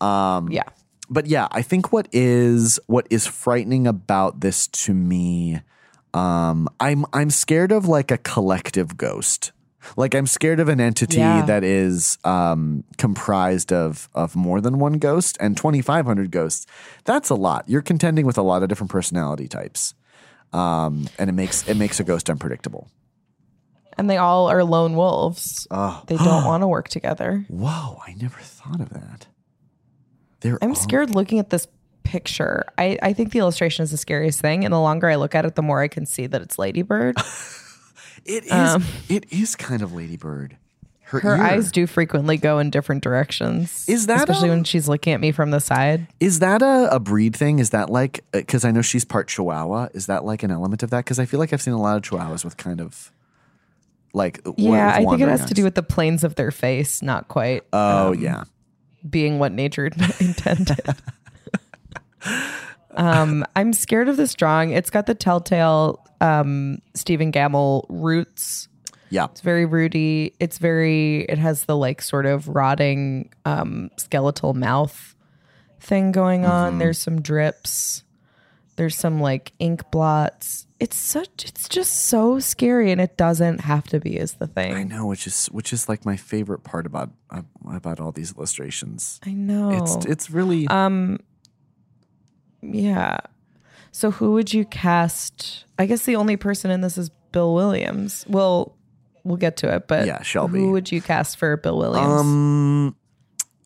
[0.00, 0.64] Um, yeah.
[1.08, 5.60] but yeah, I think what is what is frightening about this to me,
[6.14, 9.52] um, I'm I'm scared of like a collective ghost.
[9.96, 11.44] Like I'm scared of an entity Yeah.
[11.46, 16.66] that is um, comprised of of more than one ghost and 2,500 ghosts.
[17.04, 17.64] That's a lot.
[17.68, 19.94] You're contending with a lot of different personality types,
[20.52, 22.88] um, and it makes it makes a ghost unpredictable.
[23.98, 25.66] And they all are lone wolves.
[25.70, 27.44] Oh, They don't want to work together.
[27.48, 27.98] whoa!
[28.06, 29.26] I never thought of that.
[30.40, 31.66] They're I'm all- scared looking at this
[32.02, 32.64] picture.
[32.78, 34.64] I, I think the illustration is the scariest thing.
[34.64, 37.16] And the longer I look at it, the more I can see that it's Ladybird.
[38.24, 38.52] It is.
[38.52, 40.56] Um, it is kind of Ladybird.
[41.10, 43.84] Her, Her eyes do frequently go in different directions.
[43.88, 46.06] Is that, especially um, when she's looking at me from the side?
[46.20, 47.58] Is that a, a breed thing?
[47.58, 49.88] Is that like because I know she's part Chihuahua?
[49.92, 50.98] Is that like an element of that?
[50.98, 53.10] Because I feel like I've seen a lot of Chihuahuas with kind of
[54.12, 57.26] like Yeah, I think it has to do with the planes of their face, not
[57.26, 58.44] quite Oh um, yeah,
[59.08, 59.86] being what nature
[60.20, 60.80] intended.
[62.96, 64.70] um, I'm scared of this drawing.
[64.70, 68.68] It's got the telltale um, Stephen Gammell roots.
[69.10, 69.26] yeah.
[69.30, 70.34] It's very rooty.
[70.40, 71.22] It's very.
[71.22, 75.14] It has the like sort of rotting um, skeletal mouth
[75.80, 76.78] thing going on.
[76.78, 78.02] There's some drips.
[78.76, 80.66] There's some like ink blots.
[80.78, 81.44] It's such.
[81.46, 84.16] It's just so scary, and it doesn't have to be.
[84.16, 84.72] Is the thing.
[84.74, 88.34] I know, which is which is like my favorite part about uh, about all these
[88.34, 89.20] illustrations.
[89.26, 89.70] I know.
[89.82, 91.18] It's it's really Um,
[92.62, 93.18] yeah.
[93.92, 95.64] So who would you cast?
[95.78, 98.24] I guess the only person in this is Bill Williams.
[98.28, 98.76] Well,
[99.24, 100.60] we'll get to it, but Yeah, Shelby.
[100.60, 102.20] Who would you cast for Bill Williams?
[102.20, 102.96] um.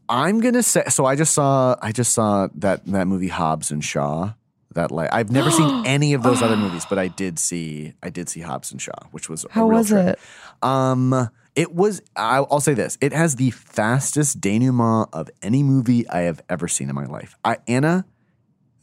[0.06, 1.06] I'm gonna say so.
[1.06, 4.34] I just saw I just saw that that movie Hobbs and Shaw.
[4.74, 8.10] That like I've never seen any of those other movies, but I did see I
[8.10, 10.06] did see Hobbs and Shaw, which was a How real was trip.
[10.18, 10.18] it?
[10.62, 12.02] Um, it was.
[12.16, 16.68] I'll, I'll say this: it has the fastest denouement of any movie I have ever
[16.68, 17.36] seen in my life.
[17.42, 18.04] I Anna,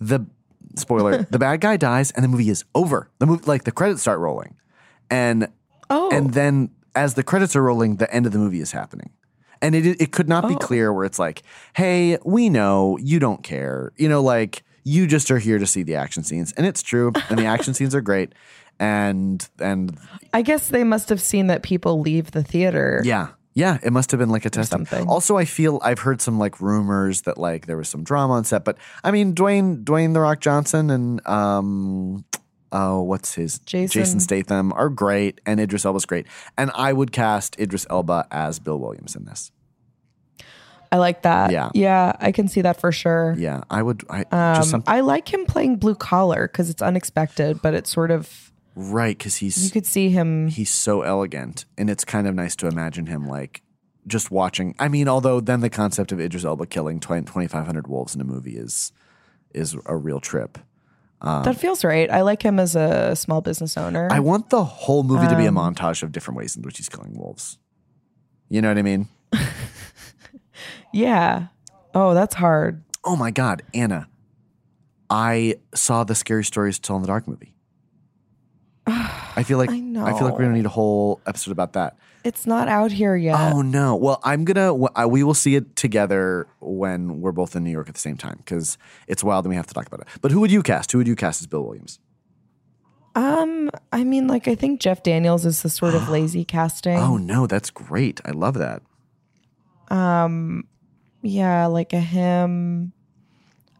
[0.01, 0.25] the
[0.75, 3.09] spoiler: the bad guy dies, and the movie is over.
[3.19, 4.55] The movie, like the credits start rolling.
[5.09, 5.47] and
[5.89, 9.11] Oh, and then as the credits are rolling, the end of the movie is happening.
[9.61, 10.57] And it it could not be Oh.
[10.57, 11.43] clear where it's like,
[11.75, 13.91] hey, we know you don't care.
[13.97, 16.51] You know, like you just are here to see the action scenes.
[16.53, 17.11] And it's true.
[17.29, 18.33] And the action scenes are great.
[18.79, 19.99] And and
[20.33, 23.01] I guess they must have seen that people leave the theater.
[23.05, 23.27] yeah.
[23.53, 24.69] Yeah, it must have been like a test.
[24.71, 25.07] something.
[25.07, 28.45] Also, I feel I've heard some like rumors that like there was some drama on
[28.45, 32.23] set, but I mean Dwayne Dwayne the Rock Johnson and um
[32.71, 34.01] oh what's his Jason.
[34.01, 36.27] Jason Statham are great and Idris Elba's great.
[36.57, 39.51] And I would cast Idris Elba as Bill Williams in this.
[40.93, 41.51] I like that.
[41.51, 41.69] Yeah.
[41.73, 43.33] Yeah, I can see that for sure.
[43.37, 44.03] Yeah, I would.
[44.09, 47.89] I Um, just something I like him playing blue collar because it's unexpected, but it's
[47.89, 50.47] sort of right because he's you could see him.
[50.47, 53.61] he's so elegant, and it's kind of nice to imagine him like
[54.07, 54.75] just watching.
[54.79, 58.21] I mean, although then the concept of Idris Elba killing twenty five hundred wolves in
[58.21, 58.91] a movie is
[59.53, 60.57] is a real trip.
[61.21, 62.09] that feels right.
[62.09, 64.07] I like him as a small business owner.
[64.09, 66.77] I want the whole movie to be a Um, montage of different ways in which
[66.77, 67.57] he's killing wolves.
[68.49, 69.07] You know what I mean?
[70.93, 71.47] yeah.
[71.93, 72.83] Oh, that's hard.
[73.03, 74.07] Oh my God, Anna!
[75.09, 77.53] I saw the Scary Stories to Tell in the Dark movie.
[78.87, 80.37] I feel like I I feel like we're know.
[80.37, 81.97] gonna need a whole episode about that.
[82.23, 83.53] It's not out here yet.
[83.53, 83.95] Oh no!
[83.95, 84.73] Well, I'm gonna.
[85.07, 88.35] We will see it together when we're both in New York at the same time
[88.37, 88.77] because
[89.07, 90.07] it's wild and we have to talk about it.
[90.21, 90.91] But who would you cast?
[90.91, 91.99] Who would you cast as Bill Williams?
[93.15, 96.97] Um, I mean, like I think Jeff Daniels is the sort of lazy casting.
[96.97, 98.21] Oh no, that's great!
[98.23, 98.83] I love that.
[99.89, 100.67] Um,
[101.21, 102.93] yeah, like a him.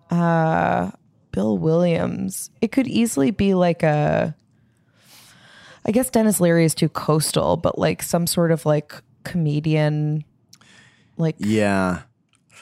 [0.09, 0.91] Uh,
[1.31, 2.49] Bill Williams.
[2.59, 4.35] It could easily be like a.
[5.85, 10.23] I guess Denis Leary is too coastal, but like some sort of like comedian,
[11.17, 12.01] like Yeah,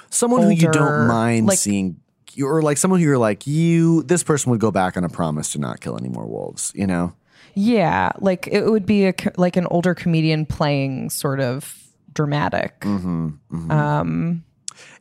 [0.10, 1.98] someone who you don't mind like- seeing,
[2.42, 4.04] or like someone who you're like you.
[4.04, 6.72] This person would go back on a promise to not kill any more wolves.
[6.76, 7.14] You know?
[7.56, 11.76] yeah, like it would be a like an older comedian playing sort of
[12.14, 12.80] dramatic.
[12.82, 14.44] Mm-hmm, Um,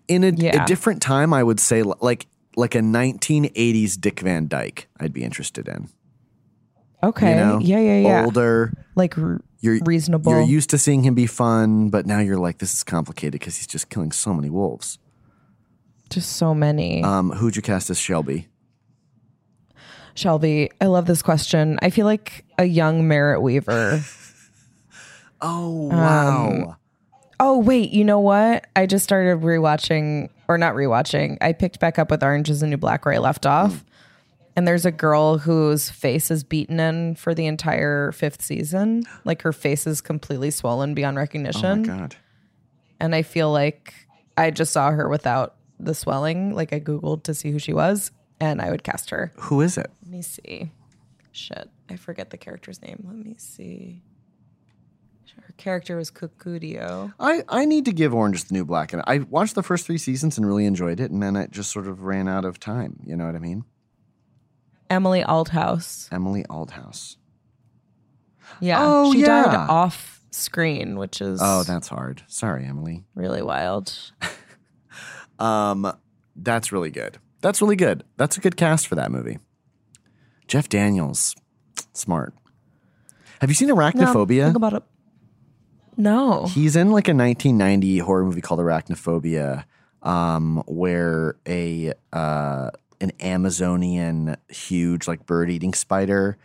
[0.09, 4.89] In a, a different time, I would say like like a 1980s Dick Van Dyke.
[4.99, 5.89] I'd be interested in.
[7.03, 7.59] Okay, You know?
[7.61, 8.73] yeah, yeah, yeah, Older.
[8.97, 10.33] like r- You're reasonable.
[10.33, 13.57] You're used to seeing him be fun, but now you're like, this is complicated because
[13.57, 14.99] he's just killing so many wolves.
[16.11, 17.03] just so many.
[17.05, 18.49] Um, who'd you cast as Shelby?
[20.15, 21.79] Shelby, I love this question.
[21.83, 24.03] I feel like a young Merritt Wever.
[25.41, 26.77] Oh Um, wow!
[27.39, 28.67] oh, wait, you know what?
[28.75, 31.39] I just started rewatching, or not rewatching.
[31.41, 33.85] I picked back up with Orange is the New Black where I left off.
[34.59, 39.05] And there's a girl whose face is beaten in for the entire fifth season.
[39.25, 41.65] Like her face is completely swollen beyond recognition.
[41.65, 42.17] oh my god!
[42.99, 43.95] and I feel like
[44.37, 46.57] I just saw her without the swelling.
[46.57, 49.33] Like I Googled to see who she was, and I would cast her.
[49.37, 49.93] Who is it?
[50.03, 50.73] Let me see.
[51.31, 53.05] Shit, I forget the character's name.
[53.07, 54.03] Let me see.
[55.41, 57.13] Her character was Kukudio.
[57.21, 59.87] I, I need to give Orange is the New Black, and I watched the first
[59.87, 62.59] three seasons and really enjoyed it, and then it just sort of ran out of
[62.59, 62.99] time.
[63.07, 63.65] You know what I mean?
[64.91, 66.09] Emily Althaus.
[66.13, 67.17] Emily Althaus.
[68.61, 72.23] Yeah, Oh, she died off screen, which is Oh, that's hard.
[72.27, 73.05] Sorry, Emily.
[73.15, 73.93] really wild.
[75.39, 75.93] Um,
[76.35, 77.19] that's really good.
[77.43, 78.03] That's really good.
[78.17, 79.39] That's a good cast for that movie.
[80.49, 81.37] Jeff Daniels,
[81.93, 82.35] smart.
[83.41, 84.47] Have you seen No, Arachnophobia?
[84.47, 84.83] think about it.
[85.97, 86.47] No.
[86.47, 89.63] He's in like a 1990 horror movie called Arachnophobia,
[90.03, 92.71] um, where a uh,
[93.01, 96.37] an Amazonian huge like bird eating spider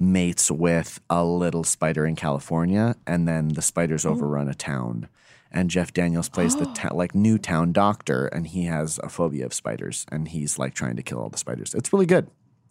[0.00, 5.08] mates with a little spider in California, and then the spiders overrun a town.
[5.54, 9.46] And Jeff Daniels plays the ta- like new town doctor, and he has a phobia
[9.46, 11.74] of spiders, and he's like trying to kill all the spiders.
[11.74, 12.28] It's really good.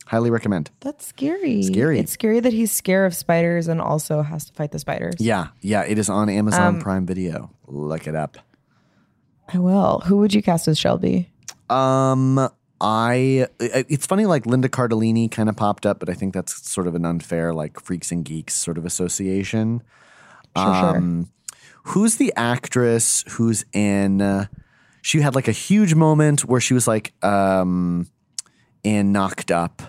[0.08, 0.72] Highly recommend.
[0.82, 1.62] That's scary.
[1.64, 2.00] Scary.
[2.00, 5.14] It's scary that he's scared of spiders and also has to fight the spiders.
[5.20, 5.84] Yeah, yeah.
[5.84, 7.52] It is on Amazon Um, Prime Video.
[7.68, 8.38] Look it up.
[9.54, 10.00] I will.
[10.06, 11.32] Who would you cast as Shelby?
[11.70, 12.50] Um,
[12.84, 16.88] I it's funny like Linda Cardellini kind of popped up, but I think that's sort
[16.88, 19.84] of an unfair like freaks and geeks sort of association.
[20.58, 20.98] Sure, sure.
[20.98, 21.30] Um,
[21.84, 24.22] who's the actress who's in?
[24.22, 24.46] Uh,
[25.04, 28.08] she had like a huge moment where she was like um
[28.84, 29.84] in Knocked Up,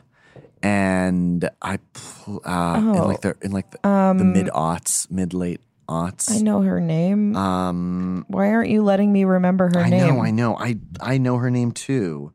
[0.63, 3.07] and I uh, in Oh.
[3.07, 3.79] like the in like the,
[4.19, 6.31] the mid aughts, mid late aughts.
[6.31, 7.35] I know her name.
[7.37, 10.15] Um, Why aren't you letting me remember her I name?
[10.17, 12.33] know, I know, I I know her name too.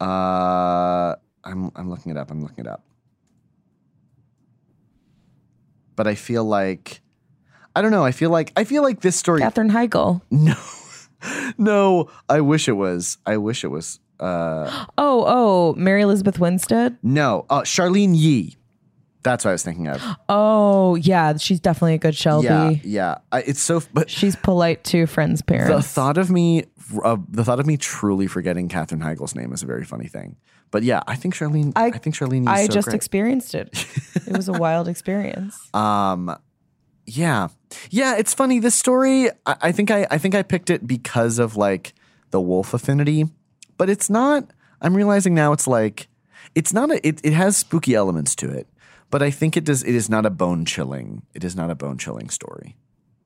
[0.00, 2.30] Uh, I'm I'm looking it up.
[2.30, 2.82] I'm looking it up.
[5.94, 7.00] But I feel like
[7.74, 8.04] I don't know.
[8.04, 9.40] I feel like I feel like this story.
[9.40, 10.20] Katherine Heigl.
[10.30, 10.56] No,
[11.56, 12.10] no.
[12.28, 13.16] I wish it was.
[13.24, 14.00] I wish it was.
[14.20, 16.98] Uh, Oh, oh, Mary Elizabeth Winstead.
[17.02, 17.46] no.
[17.48, 18.56] Uh, Charlyne Yi.
[19.26, 20.00] That's what I was thinking of.
[20.28, 22.46] Oh yeah, she's definitely a good Shelby.
[22.46, 23.18] Yeah, yeah.
[23.32, 23.82] I, it's so.
[23.92, 25.74] But She's polite to friends' parents.
[25.74, 26.62] the thought of me,
[27.02, 30.36] uh, the thought of me truly forgetting Katherine Heigl's name is a very funny thing.
[30.70, 31.72] But yeah, I think Charlyne.
[31.74, 32.46] I, I- think Charlyne.
[32.46, 32.94] I so just great.
[32.94, 33.68] experienced it.
[34.26, 35.58] It was a wild experience.
[35.74, 36.36] Um,
[37.04, 37.48] yeah,
[37.90, 38.16] yeah.
[38.16, 38.60] It's funny.
[38.60, 39.28] This story.
[39.44, 41.94] I, I think I, I think I picked it because of like
[42.30, 43.24] the wolf affinity,
[43.76, 44.52] but it's not.
[44.80, 46.06] I'm realizing now it's like
[46.54, 47.04] it's not a.
[47.04, 48.68] It, it has spooky elements to it,
[49.10, 49.82] but I think it does.
[49.82, 51.22] It is not a bone chilling.
[51.34, 52.76] It is not a bone chilling story.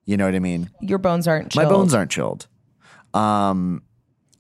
[0.07, 0.71] You know what I mean?
[0.81, 1.65] Your bones aren't Chilled.
[1.65, 2.47] My bones aren't chilled.
[3.15, 3.83] Um,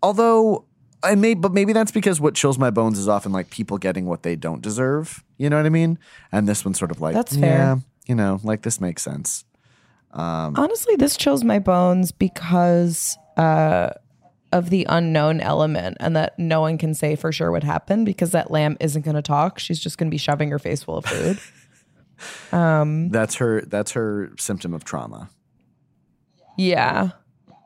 [0.03, 0.64] although
[1.03, 4.07] I may, but maybe that's because what chills my bones is often like people getting
[4.07, 5.22] what they don't deserve.
[5.38, 5.99] You know what I mean?
[6.32, 7.59] And this one's sort of like, That's fair.
[7.59, 7.76] Yeah,
[8.07, 9.45] you know, like this makes sense.
[10.12, 13.91] Honestly, this chills my bones because uh,
[14.53, 18.32] of the unknown element and that no one can say for sure what happened because
[18.32, 19.59] that lamb isn't going to talk.
[19.59, 21.38] She's just going to be shoving her face full of food.
[23.12, 23.62] That's her.
[23.62, 25.30] That's her symptom of trauma.
[26.57, 27.11] yeah.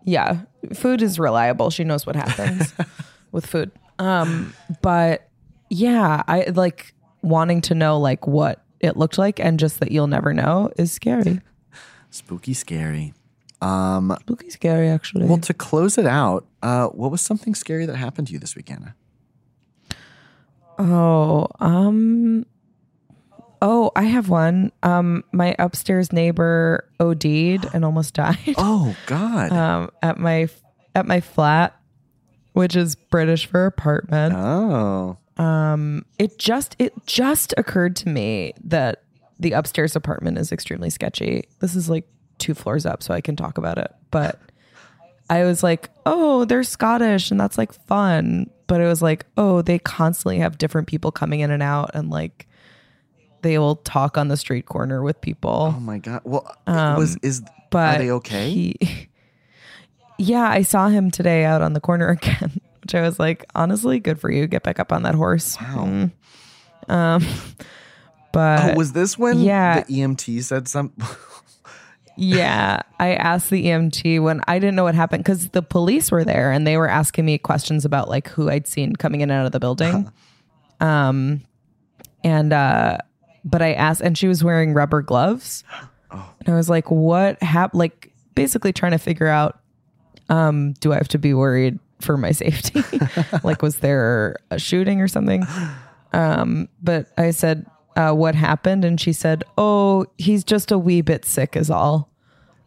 [0.06, 0.42] Yeah.
[0.74, 1.70] Food is reliable.
[1.70, 2.74] She knows what happens
[3.32, 3.70] with food.
[3.98, 5.30] Um, but
[5.70, 10.06] yeah, I like wanting to know like what it looked like and just that you'll
[10.08, 11.40] never know is scary.
[12.10, 13.14] Spooky, scary.
[13.64, 14.16] Um,
[14.48, 15.26] scary actually.
[15.26, 18.54] well, to close it out, uh, what was something scary that happened to you this
[18.56, 18.92] weekend?
[20.78, 22.46] Oh, um
[23.62, 24.72] Oh, I have one.
[24.82, 27.24] Um my upstairs neighbor OD'd
[27.72, 29.52] and almost died Oh God.
[29.52, 30.48] um at my
[30.94, 31.74] at my flat,
[32.52, 34.34] which is British for apartment.
[34.36, 35.18] oh.
[35.36, 39.02] Um, it just it just occurred to me that
[39.40, 41.48] the upstairs apartment is extremely sketchy.
[41.58, 42.06] This is like
[42.38, 43.92] two floors up so I can talk about it.
[44.10, 44.38] But
[45.30, 49.62] I was like, "Oh, they're Scottish and that's like fun." But it was like, "Oh,
[49.62, 52.46] they constantly have different people coming in and out and like
[53.42, 56.20] they will talk on the street corner with people." Oh my God.
[56.24, 58.50] Well, um, was is but are they okay?
[58.50, 59.08] he-
[60.18, 64.00] yeah, I saw him today out on the corner again, which I was like, honestly,
[64.00, 64.46] good for you.
[64.46, 65.56] Get back up on that horse.
[65.56, 66.12] Mm.
[66.88, 67.26] Um,
[68.32, 69.82] but oh, was this when yeah.
[69.82, 71.04] the EMT said something?
[72.16, 76.24] Yeah, I asked the EMT when I didn't know what happened because the police were
[76.24, 79.40] there and they were asking me questions about like who I'd seen coming in and
[79.40, 80.10] out of the building.
[80.80, 81.42] um,
[82.22, 82.98] and uh,
[83.44, 85.64] but I asked, and she was wearing rubber gloves,
[86.10, 89.60] and I was like, "What happened?" Like basically trying to figure out,
[90.28, 92.82] um, do I have to be worried for my safety?
[93.42, 95.46] like, was there a shooting or something?
[96.12, 97.66] Um, but I said,
[97.96, 98.84] uh, what happened?
[98.84, 102.10] And she said, oh, he's just a wee bit sick, is all.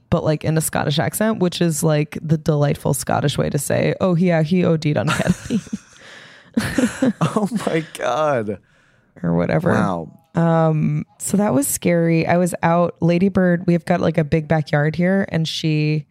[0.10, 3.94] But like in a Scottish accent, which is like the delightful Scottish way to say,
[4.00, 5.84] oh, yeah, he OD'd on ketamine
[7.22, 8.60] oh my God.
[9.22, 9.72] or whatever.
[9.72, 10.12] Wow.
[11.20, 12.26] So that was scary.
[12.26, 16.06] I was out, Ladybird, we've got like a big backyard here, and she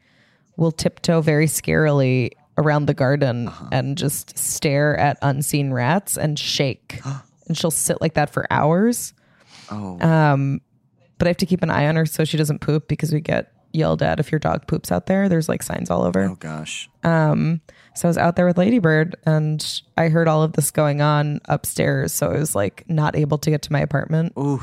[0.57, 7.01] will tiptoe very scarily around the garden and just stare at unseen rats and shake.
[7.47, 9.15] and she'll sit like that for hours.
[9.71, 9.97] Oh.
[11.19, 13.21] but I have to keep an eye on her so she doesn't poop because we
[13.21, 15.29] get yelled at if your dog poops out there.
[15.29, 16.23] There's like signs all over.
[16.23, 16.89] oh gosh.
[17.03, 19.65] So I was out there with Ladybird and
[19.97, 22.13] I heard all of this going on upstairs.
[22.13, 24.35] So I was like not able to get to my apartment.
[24.39, 24.63] Ooh.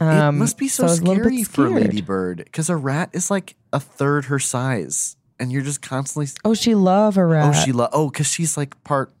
[0.00, 1.80] it must be so, Um, so a little bit scary for.
[1.80, 6.32] Ladybird because a rat is like a third her size, and you're just constantly.
[6.44, 7.54] Oh, she love a rat.
[7.54, 7.90] Oh, she love.
[7.92, 9.12] Oh, because she's like part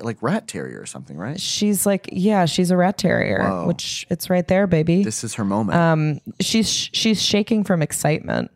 [0.00, 1.40] like rat terrier or something, right?
[1.40, 3.66] she's like, yeah, she's a rat terrier, Whoa.
[3.66, 5.02] which it's right there, baby.
[5.02, 5.76] This is her moment.
[5.78, 8.50] um, she's she's shaking from excitement.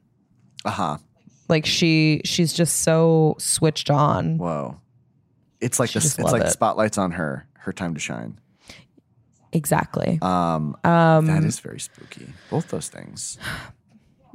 [0.64, 0.98] uh huh.
[1.48, 4.38] Like she she's just so switched on.
[4.38, 4.80] Whoa.
[5.60, 6.18] It's like She this.
[6.18, 6.50] It's like it.
[6.50, 7.46] spotlights on her.
[7.58, 8.38] Her time to shine.
[9.52, 10.18] Exactly.
[10.20, 12.26] Um, Um, that is very spooky.
[12.50, 13.38] Both those things.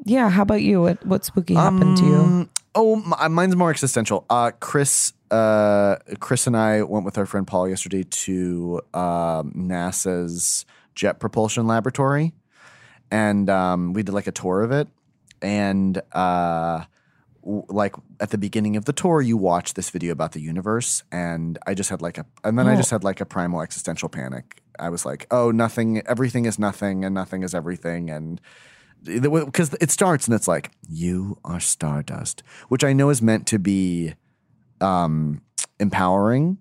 [0.05, 0.29] yeah.
[0.29, 0.81] How about you?
[0.81, 2.49] What what spooky happened to you?
[2.81, 4.25] Oh, m- uh, mine's more existential.
[4.29, 10.65] Uh, Chris, uh, Chris and I went with our friend Paul yesterday to um, NASA's
[10.95, 12.31] Jet Propulsion Laboratory,
[13.11, 14.87] and um, we did like a tour of it.
[15.41, 16.85] And uh,
[17.43, 21.03] w- like at the beginning of the tour, you watch this video about the universe,
[21.11, 22.77] and I just had like a, and then I Oh.
[22.77, 24.61] just had like a primal existential panic.
[24.79, 28.39] I was like, oh, nothing, everything is nothing, and nothing is everything, and
[29.03, 33.57] because it starts and it's like you are stardust which i know is meant to
[33.57, 34.13] be
[34.81, 35.41] um
[35.79, 36.57] empowering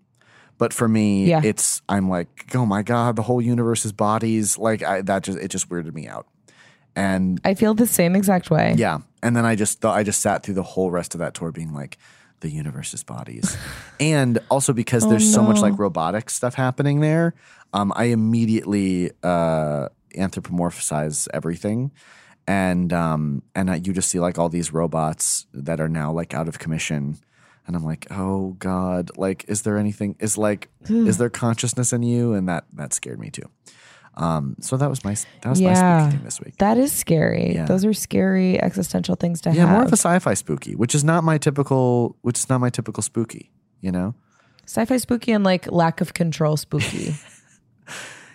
[0.59, 1.41] but for me Yeah.
[1.45, 5.39] it's i'm like oh my god the whole universe is bodies like I, that just
[5.39, 6.27] it just weirded me out.
[6.97, 8.75] And I feel the same exact way.
[8.77, 8.99] yeah.
[9.23, 11.53] And then i just thought i just sat through the whole rest of that tour
[11.53, 11.99] being like
[12.41, 13.57] the universe is bodies.
[14.01, 17.35] And also because there's so much like robotic stuff happening there
[17.73, 21.91] um, i immediately uh, anthropomorphize everything,
[22.49, 26.49] and um, and you just see like all these robots that are now like out
[26.49, 27.19] of commission.
[27.67, 30.17] And I'm like, oh God, like, is there anything?
[30.19, 32.33] Is like, is there consciousness in you?
[32.33, 33.49] And that that scared me too.
[34.15, 36.57] Um, so that was my that was my spooky thing this week.
[36.57, 37.55] That is scary.
[37.55, 37.67] Yeah.
[37.67, 39.57] Those are scary existential things to have.
[39.59, 42.71] yeah, more of a sci-fi spooky, which is not my typical, which is not my
[42.71, 43.53] typical spooky.
[43.83, 44.15] You know?
[44.65, 47.15] Sci-fi spooky and like lack of control spooky.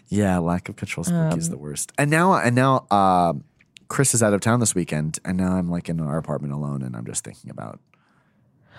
[0.09, 1.91] Yeah, lack of control spooky Um, is the worst.
[1.97, 3.33] And now, and now, uh,
[3.93, 6.81] Chris is out of town this weekend, and now I'm like in our apartment alone,
[6.81, 7.79] and I'm just thinking about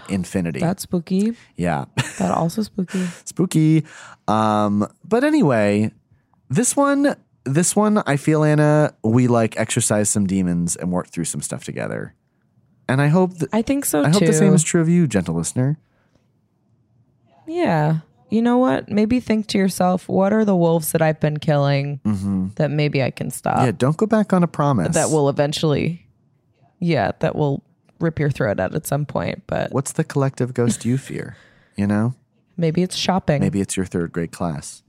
[0.09, 0.59] infinity.
[0.59, 1.37] That's spooky.
[1.55, 1.85] yeah,
[2.19, 3.07] That also spooky.
[3.25, 3.85] spooky.
[4.27, 5.93] Um, but anyway,
[6.51, 11.27] this one, this one, I feel Anna, we like exercise some demons and work through
[11.27, 12.17] some stuff together.
[12.89, 14.09] And I hope that I think so too.
[14.09, 15.79] I hope the same is true of you, gentle listener.
[17.47, 18.01] Yeah.
[18.31, 18.89] You know what?
[18.89, 22.49] Maybe think to yourself, what are the wolves that I've been killing mm-hmm.
[22.57, 23.59] that maybe I can stop?
[23.59, 24.95] yeah, don't go back on a promise.
[24.95, 26.07] That will eventually,
[26.81, 27.63] yeah, that will
[28.01, 29.43] rip your throat out at some point.
[29.47, 31.37] But What's the collective ghost you fear?
[31.77, 32.15] You know,
[32.57, 33.41] maybe it's shopping.
[33.41, 34.85] maybe it's your third grade class.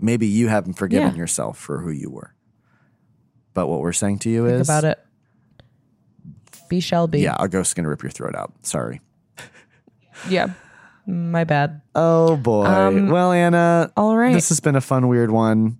[0.00, 1.16] Maybe you haven't forgiven Yeah.
[1.16, 2.34] yourself for who you were.
[3.54, 4.98] But what we're saying to you Think is about it.
[6.68, 7.20] Be Shelby.
[7.20, 8.52] Yeah, our ghost's gonna rip your throat out.
[8.62, 9.00] Sorry.
[10.28, 10.54] Yeah.
[11.06, 11.80] My bad.
[11.94, 12.64] Oh boy.
[12.66, 13.90] Um, well, Anna.
[13.96, 14.32] all right.
[14.34, 15.78] This has been a fun, weird one.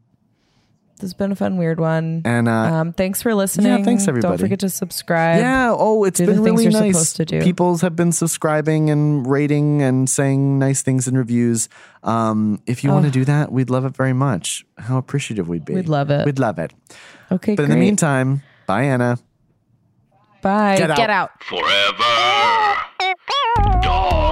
[0.96, 2.22] This has been a fun, weird one.
[2.24, 3.84] And uh, Um, thanks for listening.
[3.84, 4.32] thanks, everybody.
[4.32, 5.40] Don't forget to subscribe.
[5.40, 5.74] yeah.
[5.76, 6.92] Oh, it's do been things really you're nice.
[6.94, 7.40] supposed to do.
[7.42, 11.68] People have been subscribing and rating and saying nice things in reviews.
[12.04, 14.64] Um, if you want to do that, we'd love it very much.
[14.78, 15.74] How appreciative we'd be.
[15.74, 16.24] We'd love it.
[16.24, 16.72] We'd love it.
[17.32, 19.18] Okay, But in the meantime, bye, Anna.
[20.40, 20.76] Bye.
[20.78, 20.96] Get out.
[20.96, 21.30] Get out.
[21.44, 22.76] Forever.
[23.82, 24.31] Dog.